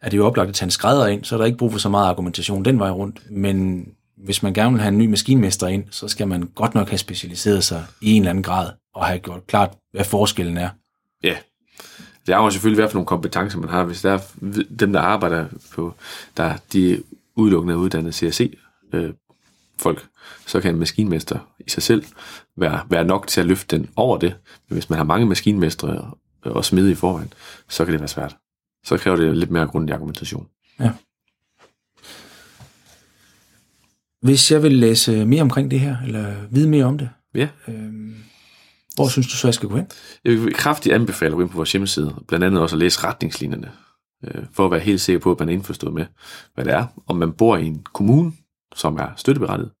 er 0.00 0.10
det 0.10 0.16
jo 0.16 0.26
oplagt 0.26 0.48
at 0.48 0.54
tage 0.54 0.66
en 0.66 0.70
skrædder 0.70 1.06
ind, 1.06 1.24
så 1.24 1.34
er 1.34 1.38
der 1.38 1.46
ikke 1.46 1.58
brug 1.58 1.72
for 1.72 1.78
så 1.78 1.88
meget 1.88 2.08
argumentation 2.08 2.64
den 2.64 2.78
vej 2.78 2.90
rundt. 2.90 3.30
Men 3.30 3.86
hvis 4.16 4.42
man 4.42 4.52
gerne 4.52 4.72
vil 4.72 4.80
have 4.80 4.92
en 4.92 4.98
ny 4.98 5.06
maskinmester 5.06 5.66
ind, 5.66 5.84
så 5.90 6.08
skal 6.08 6.28
man 6.28 6.50
godt 6.54 6.74
nok 6.74 6.88
have 6.88 6.98
specialiseret 6.98 7.64
sig 7.64 7.84
i 8.00 8.12
en 8.12 8.22
eller 8.22 8.30
anden 8.30 8.42
grad, 8.42 8.70
og 8.94 9.06
have 9.06 9.18
gjort 9.18 9.46
klart, 9.46 9.76
hvad 9.92 10.04
forskellen 10.04 10.56
er. 10.56 10.68
Ja, 11.22 11.36
det 12.26 12.32
er 12.34 12.36
jo 12.36 12.50
selvfølgelig, 12.50 12.80
hvad 12.80 12.90
for 12.90 12.94
nogle 12.94 13.06
kompetencer 13.06 13.58
man 13.58 13.68
har. 13.68 13.84
Hvis 13.84 14.02
der 14.02 14.12
er 14.12 14.20
dem, 14.78 14.92
der 14.92 15.00
arbejder 15.00 15.46
på, 15.74 15.94
der 16.36 16.56
de 16.72 17.02
udelukkende 17.36 17.78
uddannet 17.78 18.14
CSC, 18.14 18.58
øh, 18.92 19.12
folk, 19.78 20.06
så 20.46 20.60
kan 20.60 20.74
en 20.74 20.78
maskinmester 20.78 21.38
i 21.66 21.70
sig 21.70 21.82
selv 21.82 22.04
være, 22.56 22.80
være 22.90 23.04
nok 23.04 23.26
til 23.26 23.40
at 23.40 23.46
løfte 23.46 23.76
den 23.76 23.90
over 23.96 24.18
det. 24.18 24.34
Men 24.68 24.74
hvis 24.74 24.90
man 24.90 24.96
har 24.96 25.04
mange 25.04 25.26
maskinmestre 25.26 26.10
og 26.42 26.64
smide 26.64 26.90
i 26.90 26.94
forvejen, 26.94 27.32
så 27.68 27.84
kan 27.84 27.92
det 27.92 28.00
være 28.00 28.08
svært. 28.08 28.36
Så 28.84 28.96
kræver 28.96 29.16
det 29.16 29.36
lidt 29.36 29.50
mere 29.50 29.66
grundig 29.66 29.94
argumentation. 29.94 30.48
Ja. 30.80 30.90
Hvis 34.22 34.50
jeg 34.50 34.62
vil 34.62 34.72
læse 34.72 35.26
mere 35.26 35.42
omkring 35.42 35.70
det 35.70 35.80
her, 35.80 35.96
eller 36.06 36.34
vide 36.50 36.68
mere 36.68 36.84
om 36.84 36.98
det, 36.98 37.08
ja. 37.34 37.48
øhm, 37.68 38.14
hvor 38.94 39.08
synes 39.08 39.26
du 39.26 39.36
så, 39.36 39.46
jeg 39.46 39.54
skal 39.54 39.68
gå 39.68 39.76
hen? 39.76 39.86
Jeg 40.24 40.32
vil 40.32 40.54
kraftigt 40.54 40.94
anbefale 40.94 41.30
at 41.30 41.36
gå 41.36 41.42
ind 41.42 41.50
på 41.50 41.56
vores 41.56 41.72
hjemmeside, 41.72 42.14
blandt 42.28 42.44
andet 42.44 42.60
også 42.60 42.76
at 42.76 42.80
læse 42.80 43.04
retningslinjerne, 43.04 43.72
øh, 44.24 44.44
for 44.52 44.64
at 44.64 44.70
være 44.70 44.80
helt 44.80 45.00
sikker 45.00 45.20
på, 45.20 45.30
at 45.32 45.38
man 45.40 45.48
er 45.48 45.52
indforstået 45.52 45.94
med, 45.94 46.06
hvad 46.54 46.64
det 46.64 46.72
er. 46.72 46.86
Om 47.06 47.16
man 47.16 47.32
bor 47.32 47.56
i 47.56 47.66
en 47.66 47.82
kommune, 47.94 48.32
som 48.74 48.96
er 48.96 49.08
støtteberettiget, 49.16 49.72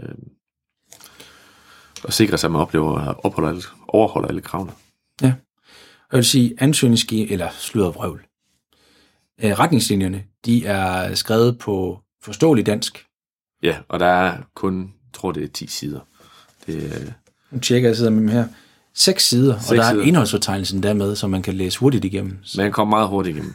øh, 0.00 0.14
og 2.04 2.12
sikre 2.12 2.38
sig, 2.38 2.48
at 2.48 2.52
man 2.52 2.60
oplever 2.60 2.98
at 2.98 3.16
opholde 3.24 3.48
alle, 3.48 3.62
overholder 3.88 4.28
alle 4.28 4.40
kravene. 4.40 4.72
Ja, 5.22 5.34
jeg 6.12 6.16
vil 6.16 6.24
sige, 6.24 6.54
ansøgningsski, 6.58 7.32
eller 7.32 7.48
sludder 7.50 7.90
vrøvl. 7.90 8.26
Øh, 9.42 9.58
retningslinjerne, 9.58 10.24
de 10.44 10.66
er 10.66 11.14
skrevet 11.14 11.58
på 11.58 12.00
forståelig 12.22 12.66
dansk. 12.66 13.06
Ja, 13.62 13.76
og 13.88 14.00
der 14.00 14.06
er 14.06 14.38
kun, 14.54 14.92
tror 15.12 15.32
det 15.32 15.44
er 15.44 15.48
10 15.48 15.66
sider. 15.66 16.00
Det, 16.66 16.74
øh, 16.82 17.12
nu 17.50 17.60
tjekker 17.60 17.88
jeg 17.88 17.96
sidder 17.96 18.10
med 18.10 18.20
dem 18.20 18.28
her. 18.28 18.44
Seks 18.94 19.28
sider, 19.28 19.58
Seks 19.58 19.70
og 19.70 19.76
der 19.76 19.84
er 19.84 20.02
indholdsfortegnelsen 20.02 20.82
dermed, 20.82 21.16
som 21.16 21.30
man 21.30 21.42
kan 21.42 21.54
læse 21.54 21.78
hurtigt 21.78 22.04
igennem. 22.04 22.38
Man 22.56 22.72
kommer 22.72 22.96
meget 22.96 23.08
hurtigt 23.08 23.36
igennem. 23.36 23.54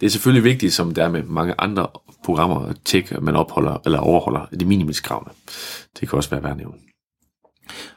Det 0.00 0.06
er 0.06 0.10
selvfølgelig 0.10 0.44
vigtigt, 0.44 0.72
som 0.72 0.94
det 0.94 1.04
er 1.04 1.08
med 1.08 1.22
mange 1.22 1.54
andre 1.58 1.86
programmer, 2.24 2.60
at 2.60 2.76
tjekke, 2.84 3.16
at 3.16 3.22
man 3.22 3.36
opholder 3.36 3.82
eller 3.84 3.98
overholder 3.98 4.46
de 4.60 4.64
minimiskravene. 4.64 5.30
Det 6.00 6.08
kan 6.08 6.16
også 6.16 6.30
være 6.30 6.42
værd 6.42 6.52
at 6.52 6.58
nævne. 6.58 6.74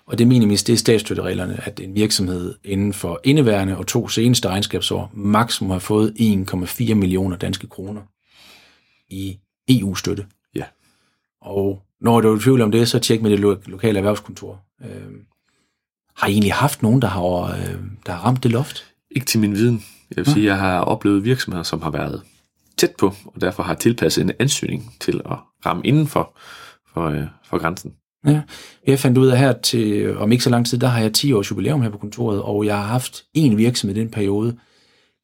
Og 0.05 0.17
det 0.17 0.27
minimis, 0.27 0.63
det 0.63 0.73
er 0.73 0.77
statsstøttereglerne, 0.77 1.59
at 1.63 1.79
en 1.79 1.95
virksomhed 1.95 2.55
inden 2.63 2.93
for 2.93 3.19
indeværende 3.23 3.77
og 3.77 3.87
to 3.87 4.07
seneste 4.07 4.49
regnskabsår 4.49 5.11
maksimum 5.13 5.71
har 5.71 5.79
fået 5.79 6.13
1,4 6.19 6.93
millioner 6.93 7.37
danske 7.37 7.67
kroner 7.67 8.01
i 9.09 9.39
EU-støtte. 9.69 10.25
Og 11.41 11.81
når 12.01 12.21
du 12.21 12.31
er 12.31 12.37
i 12.37 12.39
tvivl 12.39 12.61
om 12.61 12.71
det, 12.71 12.87
så 12.87 12.99
tjek 12.99 13.21
med 13.21 13.31
det 13.31 13.39
lo- 13.39 13.57
lokale 13.65 13.97
erhvervskontor. 13.97 14.61
Øh, 14.81 15.11
har 16.15 16.27
I 16.27 16.31
egentlig 16.31 16.53
haft 16.53 16.83
nogen, 16.83 17.01
der 17.01 17.07
har, 17.07 17.55
øh, 17.55 17.75
der 18.05 18.11
har 18.11 18.25
ramt 18.25 18.43
det 18.43 18.51
loft? 18.51 18.85
Ikke 19.11 19.25
til 19.25 19.39
min 19.39 19.53
viden. 19.53 19.83
Jeg 20.09 20.17
vil 20.17 20.23
ja. 20.27 20.33
sige, 20.33 20.45
at 20.45 20.47
jeg 20.47 20.57
har 20.59 20.79
oplevet 20.79 21.23
virksomheder, 21.23 21.63
som 21.63 21.81
har 21.81 21.89
været 21.89 22.21
tæt 22.77 22.91
på, 22.99 23.13
og 23.25 23.41
derfor 23.41 23.63
har 23.63 23.73
tilpasset 23.73 24.23
en 24.23 24.31
ansøgning 24.39 24.95
til 24.99 25.21
at 25.25 25.37
ramme 25.65 25.85
inden 25.85 26.07
for, 26.07 26.37
for, 26.93 27.05
øh, 27.05 27.23
for 27.45 27.57
grænsen. 27.57 27.93
Ja, 28.25 28.41
jeg 28.87 28.99
fandt 28.99 29.17
ud 29.17 29.27
af 29.27 29.37
her 29.37 29.53
til, 29.53 30.17
om 30.17 30.31
ikke 30.31 30.43
så 30.43 30.49
lang 30.49 30.67
tid, 30.67 30.77
der 30.77 30.87
har 30.87 30.99
jeg 31.01 31.13
10 31.13 31.33
års 31.33 31.51
jubilæum 31.51 31.81
her 31.81 31.89
på 31.89 31.97
kontoret, 31.97 32.41
og 32.41 32.65
jeg 32.65 32.77
har 32.77 32.85
haft 32.85 33.23
en 33.33 33.57
virksomhed 33.57 33.97
i 33.97 33.99
den 33.99 34.09
periode, 34.11 34.57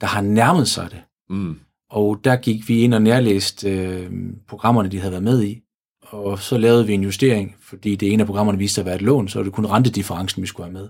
der 0.02 0.08
har 0.08 0.22
nærmet 0.22 0.68
sig 0.68 0.92
det. 0.92 1.02
Mm. 1.30 1.60
Og 1.90 2.20
der 2.24 2.36
gik 2.36 2.70
vi 2.70 2.80
ind 2.80 2.94
og 2.94 3.02
nærlæste 3.02 3.70
øh, 3.70 4.12
programmerne, 4.48 4.90
de 4.90 5.00
havde 5.00 5.12
været 5.12 5.24
med 5.24 5.44
i, 5.44 5.62
og 6.10 6.40
så 6.40 6.58
lavede 6.58 6.88
vi 6.88 6.94
en 6.94 7.04
justering, 7.04 7.56
fordi 7.62 7.96
det 7.96 8.14
ene 8.14 8.24
af 8.24 8.28
programmerne 8.28 8.58
viste 8.58 8.82
at 8.82 8.86
være 8.86 8.96
et 8.96 9.02
lån, 9.02 9.28
så 9.28 9.44
det 9.44 9.54
kun 9.54 9.66
rentedifferencen, 9.66 10.42
vi 10.42 10.48
skulle 10.48 10.66
have 10.66 10.74
med. 10.74 10.90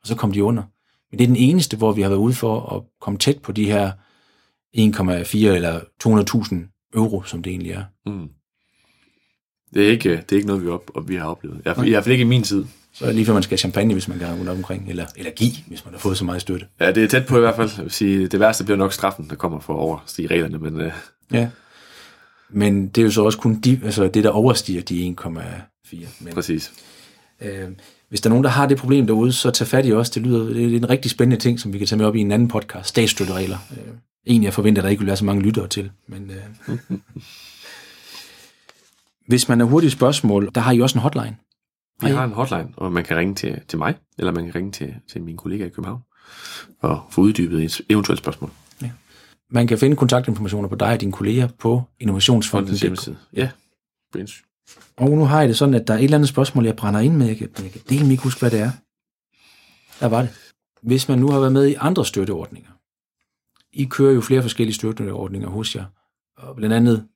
Og 0.00 0.06
så 0.06 0.14
kom 0.14 0.32
de 0.32 0.44
under. 0.44 0.62
Men 1.10 1.18
det 1.18 1.24
er 1.24 1.28
den 1.28 1.36
eneste, 1.36 1.76
hvor 1.76 1.92
vi 1.92 2.02
har 2.02 2.08
været 2.08 2.20
ude 2.20 2.34
for 2.34 2.76
at 2.76 2.82
komme 3.00 3.18
tæt 3.18 3.38
på 3.42 3.52
de 3.52 3.64
her 3.64 3.92
1,4 4.76 5.38
eller 5.38 5.80
200.000 6.04 6.90
euro, 6.94 7.22
som 7.22 7.42
det 7.42 7.50
egentlig 7.50 7.72
er. 7.72 7.84
Mm. 8.06 8.28
Det 9.74 9.86
er 9.86 9.90
ikke, 9.90 10.10
det 10.10 10.32
er 10.32 10.36
ikke 10.36 10.46
noget, 10.46 10.64
vi, 10.64 10.68
op, 10.68 10.90
vi 11.06 11.14
har 11.16 11.24
oplevet. 11.24 11.60
Jeg, 11.64 11.86
i 11.86 11.90
hvert 11.90 12.04
fald 12.04 12.12
ikke 12.12 12.22
i 12.22 12.28
min 12.28 12.42
tid. 12.42 12.64
Så 12.92 13.04
er 13.04 13.08
det 13.08 13.16
lige 13.16 13.26
før 13.26 13.32
man 13.32 13.42
skal 13.42 13.50
have 13.50 13.58
champagne, 13.58 13.92
hvis 13.92 14.08
man 14.08 14.18
gerne 14.18 14.38
vil 14.38 14.48
omkring, 14.48 14.90
eller, 14.90 15.06
eller 15.16 15.30
give, 15.30 15.52
hvis 15.66 15.84
man 15.84 15.94
har 15.94 15.98
fået 15.98 16.18
så 16.18 16.24
meget 16.24 16.40
støtte. 16.40 16.66
Ja, 16.80 16.92
det 16.92 17.04
er 17.04 17.08
tæt 17.08 17.26
på 17.26 17.36
i 17.36 17.40
hvert 17.40 17.56
fald. 17.56 17.70
Jeg 17.76 17.84
vil 17.84 17.92
sige, 17.92 18.28
det 18.28 18.40
værste 18.40 18.64
bliver 18.64 18.76
nok 18.76 18.92
straffen, 18.92 19.26
der 19.30 19.36
kommer 19.36 19.60
for 19.60 19.72
at 19.74 19.78
overstige 19.78 20.28
reglerne, 20.28 20.58
men... 20.58 20.80
Uh... 20.80 20.92
Ja, 21.32 21.48
men 22.50 22.88
det 22.88 22.98
er 22.98 23.04
jo 23.04 23.10
så 23.10 23.24
også 23.24 23.38
kun 23.38 23.60
de, 23.60 23.80
altså 23.84 24.08
det, 24.08 24.24
der 24.24 24.30
overstiger 24.30 24.82
de 24.82 25.16
1,4. 25.20 26.06
Men, 26.20 26.34
Præcis. 26.34 26.72
Øh, 27.40 27.68
hvis 28.08 28.20
der 28.20 28.30
er 28.30 28.32
nogen, 28.32 28.44
der 28.44 28.50
har 28.50 28.66
det 28.66 28.78
problem 28.78 29.06
derude, 29.06 29.32
så 29.32 29.50
tag 29.50 29.66
fat 29.66 29.86
i 29.86 29.92
os. 29.92 30.10
Det 30.10 30.22
lyder 30.22 30.44
det 30.44 30.72
er 30.72 30.76
en 30.76 30.90
rigtig 30.90 31.10
spændende 31.10 31.42
ting, 31.42 31.60
som 31.60 31.72
vi 31.72 31.78
kan 31.78 31.86
tage 31.86 31.98
med 31.98 32.06
op 32.06 32.16
i 32.16 32.20
en 32.20 32.32
anden 32.32 32.48
podcast. 32.48 32.88
Statsstøtteregler. 32.88 33.58
Øh, 33.70 33.94
en, 34.24 34.42
jeg 34.42 34.54
forventer, 34.54 34.82
der 34.82 34.88
ikke 34.88 35.00
vil 35.00 35.06
være 35.06 35.16
så 35.16 35.24
mange 35.24 35.42
lyttere 35.42 35.68
til. 35.68 35.90
Men, 36.06 36.30
øh, 36.30 36.78
hvis 39.28 39.48
man 39.48 39.60
har 39.60 39.66
hurtige 39.66 39.90
spørgsmål, 39.90 40.50
der 40.54 40.60
har 40.60 40.72
I 40.72 40.80
også 40.80 40.98
en 40.98 41.02
hotline. 41.02 41.36
Vi 42.02 42.08
har 42.10 42.24
en 42.24 42.32
hotline, 42.32 42.68
og 42.76 42.92
man 42.92 43.04
kan 43.04 43.16
ringe 43.16 43.34
til, 43.34 43.60
til 43.68 43.78
mig, 43.78 43.94
eller 44.18 44.32
man 44.32 44.44
kan 44.44 44.54
ringe 44.54 44.72
til, 44.72 44.94
til 45.12 45.22
min 45.22 45.36
kollega 45.36 45.64
i 45.64 45.68
København, 45.68 46.00
og 46.80 47.02
få 47.10 47.20
uddybet 47.20 47.64
et 47.64 47.80
eventuelt 47.88 48.18
spørgsmål. 48.18 48.50
Man 49.50 49.66
kan 49.66 49.78
finde 49.78 49.96
kontaktinformationer 49.96 50.68
på 50.68 50.74
dig 50.74 50.92
og 50.92 51.00
dine 51.00 51.12
kolleger 51.12 51.48
på 51.58 51.82
Innovationsfondens 52.00 52.80
hjemmeside. 52.80 53.16
Ja, 53.32 53.50
Brins. 54.12 54.42
Og 54.96 55.10
nu 55.10 55.24
har 55.24 55.40
jeg 55.40 55.48
det 55.48 55.56
sådan, 55.56 55.74
at 55.74 55.86
der 55.86 55.94
er 55.94 55.98
et 55.98 56.04
eller 56.04 56.16
andet 56.16 56.28
spørgsmål, 56.28 56.64
jeg 56.64 56.76
brænder 56.76 57.00
ind 57.00 57.16
med. 57.16 57.26
Jeg 57.26 57.36
kan, 57.36 57.50
jeg 57.62 57.70
kan 57.70 57.80
dele 57.88 58.10
ikke 58.10 58.22
huske, 58.22 58.40
hvad 58.40 58.50
det 58.50 58.60
er. 58.60 58.70
Der 60.00 60.06
var 60.06 60.22
det. 60.22 60.30
Hvis 60.82 61.08
man 61.08 61.18
nu 61.18 61.30
har 61.30 61.38
været 61.40 61.52
med 61.52 61.66
i 61.66 61.74
andre 61.74 62.04
støtteordninger. 62.04 62.70
I 63.72 63.84
kører 63.84 64.14
jo 64.14 64.20
flere 64.20 64.42
forskellige 64.42 64.74
støtteordninger 64.74 65.48
hos 65.48 65.76
jer. 65.76 65.84
Og 66.36 66.56
blandt 66.56 66.74
andet 66.74 67.08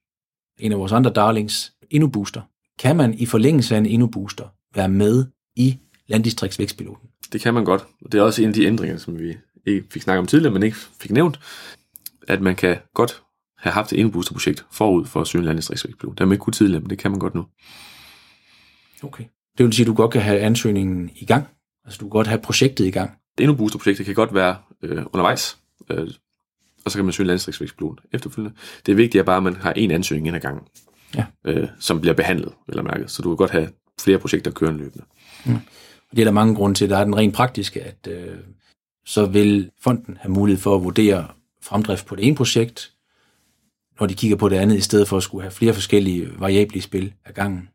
en 0.59 0.73
af 0.73 0.79
vores 0.79 0.93
andre 0.93 1.13
darlings, 1.13 1.73
InnoBooster. 1.91 2.41
Kan 2.79 2.97
man 2.97 3.15
i 3.15 3.27
forlængelse 3.27 3.75
af 3.75 3.79
en 3.79 3.87
InnoBooster 3.87 4.49
være 4.75 4.89
med 4.89 5.27
i 5.57 5.79
landdistriktsvækstpiloten? 6.07 7.09
Det 7.33 7.41
kan 7.41 7.55
man 7.55 7.65
godt. 7.65 7.83
Og 8.05 8.13
det 8.13 8.19
er 8.19 8.23
også 8.23 8.43
en 8.43 8.49
af 8.49 8.55
de 8.55 8.65
ændringer, 8.65 8.97
som 8.97 9.19
vi 9.19 9.37
ikke 9.67 9.87
fik 9.91 10.03
snakket 10.03 10.19
om 10.19 10.27
tidligere, 10.27 10.53
men 10.53 10.63
ikke 10.63 10.77
fik 10.77 11.11
nævnt. 11.11 11.41
At 12.29 12.41
man 12.41 12.57
kan 12.57 12.77
godt 12.95 13.23
have 13.59 13.73
haft 13.73 13.93
et 13.93 13.97
indboosterprojekt 13.97 14.67
forud 14.71 15.05
for 15.05 15.41
landdistriktsvækstpilot. 15.41 16.13
Det 16.13 16.21
har 16.21 16.27
man 16.27 16.35
ikke 16.35 16.43
kunne 16.43 16.53
tidligere, 16.53 16.81
men 16.81 16.91
det 16.91 16.99
kan 16.99 17.11
man 17.11 17.21
godt 17.21 17.35
nu. 17.35 17.47
Okay. 19.03 19.25
Det 19.59 19.67
vil 19.67 19.73
sige, 19.73 19.85
at 19.85 19.89
du 19.89 19.95
godt 19.95 20.11
kan 20.11 20.23
have 20.23 20.39
ansøgningen 20.41 21.11
i 21.17 21.25
gang. 21.25 21.47
Altså 21.85 21.99
du 21.99 22.05
kan 22.05 22.11
godt 22.11 22.27
have 22.27 22.41
projektet 22.41 22.87
i 22.87 22.91
gang. 22.91 23.11
Det 23.39 23.45
indboosterprojektet 23.45 24.07
kan 24.07 24.15
godt 24.15 24.35
være 24.35 24.57
øh, 24.83 24.97
undervejs, 25.13 25.59
øh, 25.91 26.09
og 26.85 26.91
så 26.91 26.99
kan 26.99 27.05
man 27.05 27.13
søge 27.13 27.25
en 27.25 27.27
landdistriktsvækstpilot 27.27 28.01
efterfølgende. 28.13 28.57
Det 28.87 28.97
vigtige 28.97 29.21
er 29.21 29.25
bare, 29.25 29.37
at 29.37 29.43
man 29.43 29.57
har 29.57 29.73
en 29.73 29.91
ansøgning 29.91 30.27
ind 30.27 30.37
ad 30.37 30.41
gangen, 30.41 30.63
Ja. 31.17 31.25
øh, 31.45 31.69
som 31.81 32.01
bliver 32.01 32.15
behandlet, 32.15 32.53
vil 32.67 32.75
jeg 32.77 32.85
mærke. 32.85 33.09
Så 33.09 33.23
du 33.23 33.29
kan 33.31 33.37
godt 33.37 33.51
have 33.51 33.69
flere 34.01 34.19
projekter 34.19 34.51
kørende 34.51 34.79
løbende. 34.81 35.05
Og 36.11 36.17
det 36.17 36.19
er 36.23 36.25
der 36.25 36.33
mange 36.33 36.55
grunde 36.55 36.75
til. 36.75 36.91
Der 36.91 36.97
er 36.99 37.05
den 37.05 37.17
rent 37.17 37.35
praktiske, 37.35 37.83
at 37.83 38.09
øh, 38.11 38.37
så 39.07 39.27
vil 39.27 39.71
fonden 39.81 40.17
have 40.21 40.33
mulighed 40.33 40.61
for 40.63 40.77
at 40.77 40.85
vurdere 40.85 41.29
fremdrift 41.63 42.07
på 42.07 42.17
det 42.17 42.27
ene 42.27 42.37
projekt, 42.37 42.93
når 44.01 44.07
de 44.07 44.15
kigger 44.15 44.37
på 44.37 44.49
det 44.49 44.57
andet, 44.57 44.77
i 44.77 44.81
stedet 44.81 45.09
for 45.09 45.17
at 45.17 45.23
skulle 45.23 45.43
have 45.43 45.53
flere 45.53 45.75
forskellige 45.75 46.41
variable 46.41 46.77
i 46.77 46.81
spil 46.81 47.13
ad 47.25 47.33
gangen. 47.33 47.69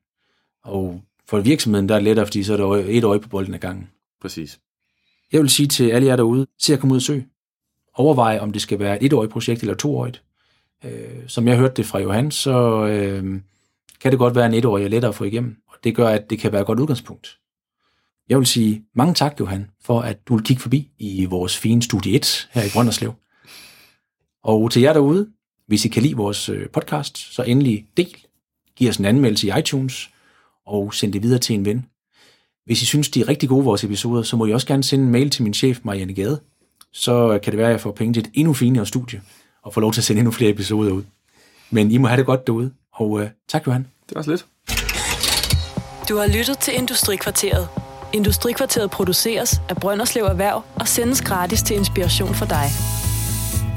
Og 0.63 1.02
for 1.28 1.39
virksomheden, 1.39 1.89
der 1.89 1.95
er 1.95 2.00
det 2.00 2.04
lettere, 2.04 2.26
fordi 2.26 2.43
så 2.43 2.54
er 2.54 2.58
der 2.58 2.86
et 2.88 3.04
øje 3.04 3.19
på 3.19 3.30
bolden 3.30 3.54
ad 3.54 3.60
gangen. 3.60 3.89
Præcis. 4.21 4.60
Jeg 5.32 5.41
vil 5.41 5.50
sige 5.50 5.67
til 5.67 5.89
alle 5.89 6.08
jer 6.08 6.15
derude, 6.15 6.47
se 6.60 6.73
at 6.73 6.80
komme 6.80 6.93
ud 6.93 6.97
og 6.97 7.02
søge. 7.02 7.28
Overvej, 7.93 8.39
om 8.41 8.52
det 8.52 8.62
skal 8.62 8.80
være 8.80 8.97
et 8.97 9.06
etårigt 9.06 9.32
projekt 9.32 9.62
eller 9.62 9.76
toårigt. 9.76 10.23
Øh, 10.86 11.28
som 11.28 11.47
jeg 11.47 11.58
hørte 11.58 11.73
det 11.73 11.86
fra 11.86 12.00
Johan, 12.00 12.32
så 12.32 12.86
øh, 12.86 13.41
kan 14.02 14.12
det 14.12 14.19
godt 14.19 14.36
være 14.36 14.45
en 14.45 14.54
etårig 14.54 14.86
er 14.86 14.89
lettere 14.89 15.10
at 15.10 15.15
få 15.15 15.23
igennem. 15.23 15.58
Og 15.67 15.76
det 15.84 15.95
gør, 15.95 16.08
at 16.08 16.30
det 16.30 16.39
kan 16.39 16.52
være 16.52 16.62
et 16.62 16.67
godt 16.67 16.80
udgangspunkt. 16.80 17.39
Jeg 18.30 18.38
vil 18.38 18.47
sige 18.47 18.84
mange 18.95 19.13
tak, 19.13 19.39
Johan, 19.39 19.69
for 19.82 20.02
at 20.02 20.28
du 20.28 20.36
vil 20.36 20.45
kigge 20.45 20.62
forbi 20.62 20.91
i 20.97 21.26
vores 21.26 21.58
fine 21.58 21.82
studie 21.82 22.15
1 22.15 22.50
her 22.52 22.63
i 22.63 22.69
Brønderslev. 22.73 23.13
Og 24.48 24.72
til 24.72 24.82
jer 24.82 24.94
derude, 24.94 25.28
hvis 25.68 25.86
I 25.86 25.88
kan 25.88 26.04
lide 26.04 26.16
vores 26.16 26.50
øh, 26.50 26.70
podcast, 26.70 27.18
så 27.18 27.44
endelig 27.44 27.86
del. 27.98 28.16
Giv 28.76 28.90
os 28.90 28.98
en 28.98 29.06
anmeldelse 29.06 29.48
i 29.48 29.52
iTunes, 29.60 30.10
og 30.66 30.94
send 30.94 31.14
det 31.14 31.24
videre 31.24 31.40
til 31.40 31.54
en 31.54 31.66
ven. 31.66 31.86
Hvis 32.66 32.82
I 32.82 32.86
synes, 32.86 33.10
de 33.10 33.22
er 33.22 33.28
rigtig 33.28 33.50
gode, 33.50 33.66
vores 33.66 33.84
episoder, 33.84 34.24
så 34.24 34.38
må 34.38 34.46
I 34.46 34.54
også 34.54 34.68
gerne 34.68 34.84
sende 34.84 35.06
en 35.06 35.12
mail 35.12 35.30
til 35.30 35.44
min 35.44 35.54
chef, 35.54 35.80
Marianne 35.84 36.14
Gade. 36.14 36.40
Så 36.94 37.40
kan 37.44 37.52
det 37.52 37.58
være, 37.58 37.68
at 37.68 37.72
jeg 37.72 37.82
får 37.82 37.92
penge 37.92 38.14
til 38.14 38.22
et 38.22 38.30
endnu 38.34 38.54
finere 38.54 38.86
studie, 38.86 39.22
og 39.64 39.74
får 39.74 39.82
lov 39.82 39.94
til 39.94 40.02
at 40.02 40.06
sende 40.06 40.20
endnu 40.20 40.32
flere 40.32 40.52
episoder 40.52 40.92
ud. 40.92 41.04
Men 41.72 41.92
I 41.92 41.98
må 41.98 42.08
have 42.08 42.18
det 42.18 42.26
godt 42.26 42.48
derude, 42.48 42.72
og 42.94 43.22
øh, 43.22 43.30
tak 43.48 43.68
Johan. 43.68 43.88
Det 44.10 44.16
var 44.16 44.22
så 44.22 44.30
lidt. 44.30 44.46
Du 46.10 46.18
har 46.18 46.28
lyttet 46.38 46.58
til 46.58 46.76
Industrikvarteret. 46.76 47.68
Industrikvarteret 48.14 48.92
produceres 48.92 49.62
af 49.70 49.76
Brønderslev 49.76 50.24
Erhverv 50.24 50.64
og 50.76 50.88
sendes 50.88 51.22
gratis 51.22 51.62
til 51.62 51.76
inspiration 51.76 52.34
for 52.34 52.46
dig. 52.46 52.97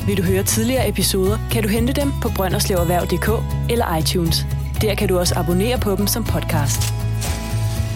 Vil 0.06 0.16
du 0.16 0.22
høre 0.22 0.42
tidligere 0.42 0.88
episoder, 0.88 1.38
kan 1.52 1.62
du 1.62 1.68
hente 1.68 1.92
dem 1.92 2.12
på 2.22 2.28
brønderslevererhverv.dk 2.36 3.28
eller 3.70 3.96
iTunes. 3.96 4.46
Der 4.80 4.94
kan 4.94 5.08
du 5.08 5.18
også 5.18 5.34
abonnere 5.38 5.78
på 5.78 5.96
dem 5.96 6.06
som 6.06 6.24
podcast. 6.24 6.82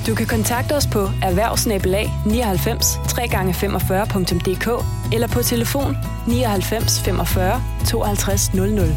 Du 0.06 0.14
kan 0.14 0.26
kontakte 0.26 0.76
os 0.76 0.86
på 0.86 1.10
erhvervsnabelag 1.22 2.10
99 2.26 2.96
3x45.dk 2.96 4.84
eller 5.14 5.28
på 5.28 5.42
telefon 5.42 5.96
99 6.28 7.00
45 7.04 7.62
52 7.86 8.54
00. 8.54 8.96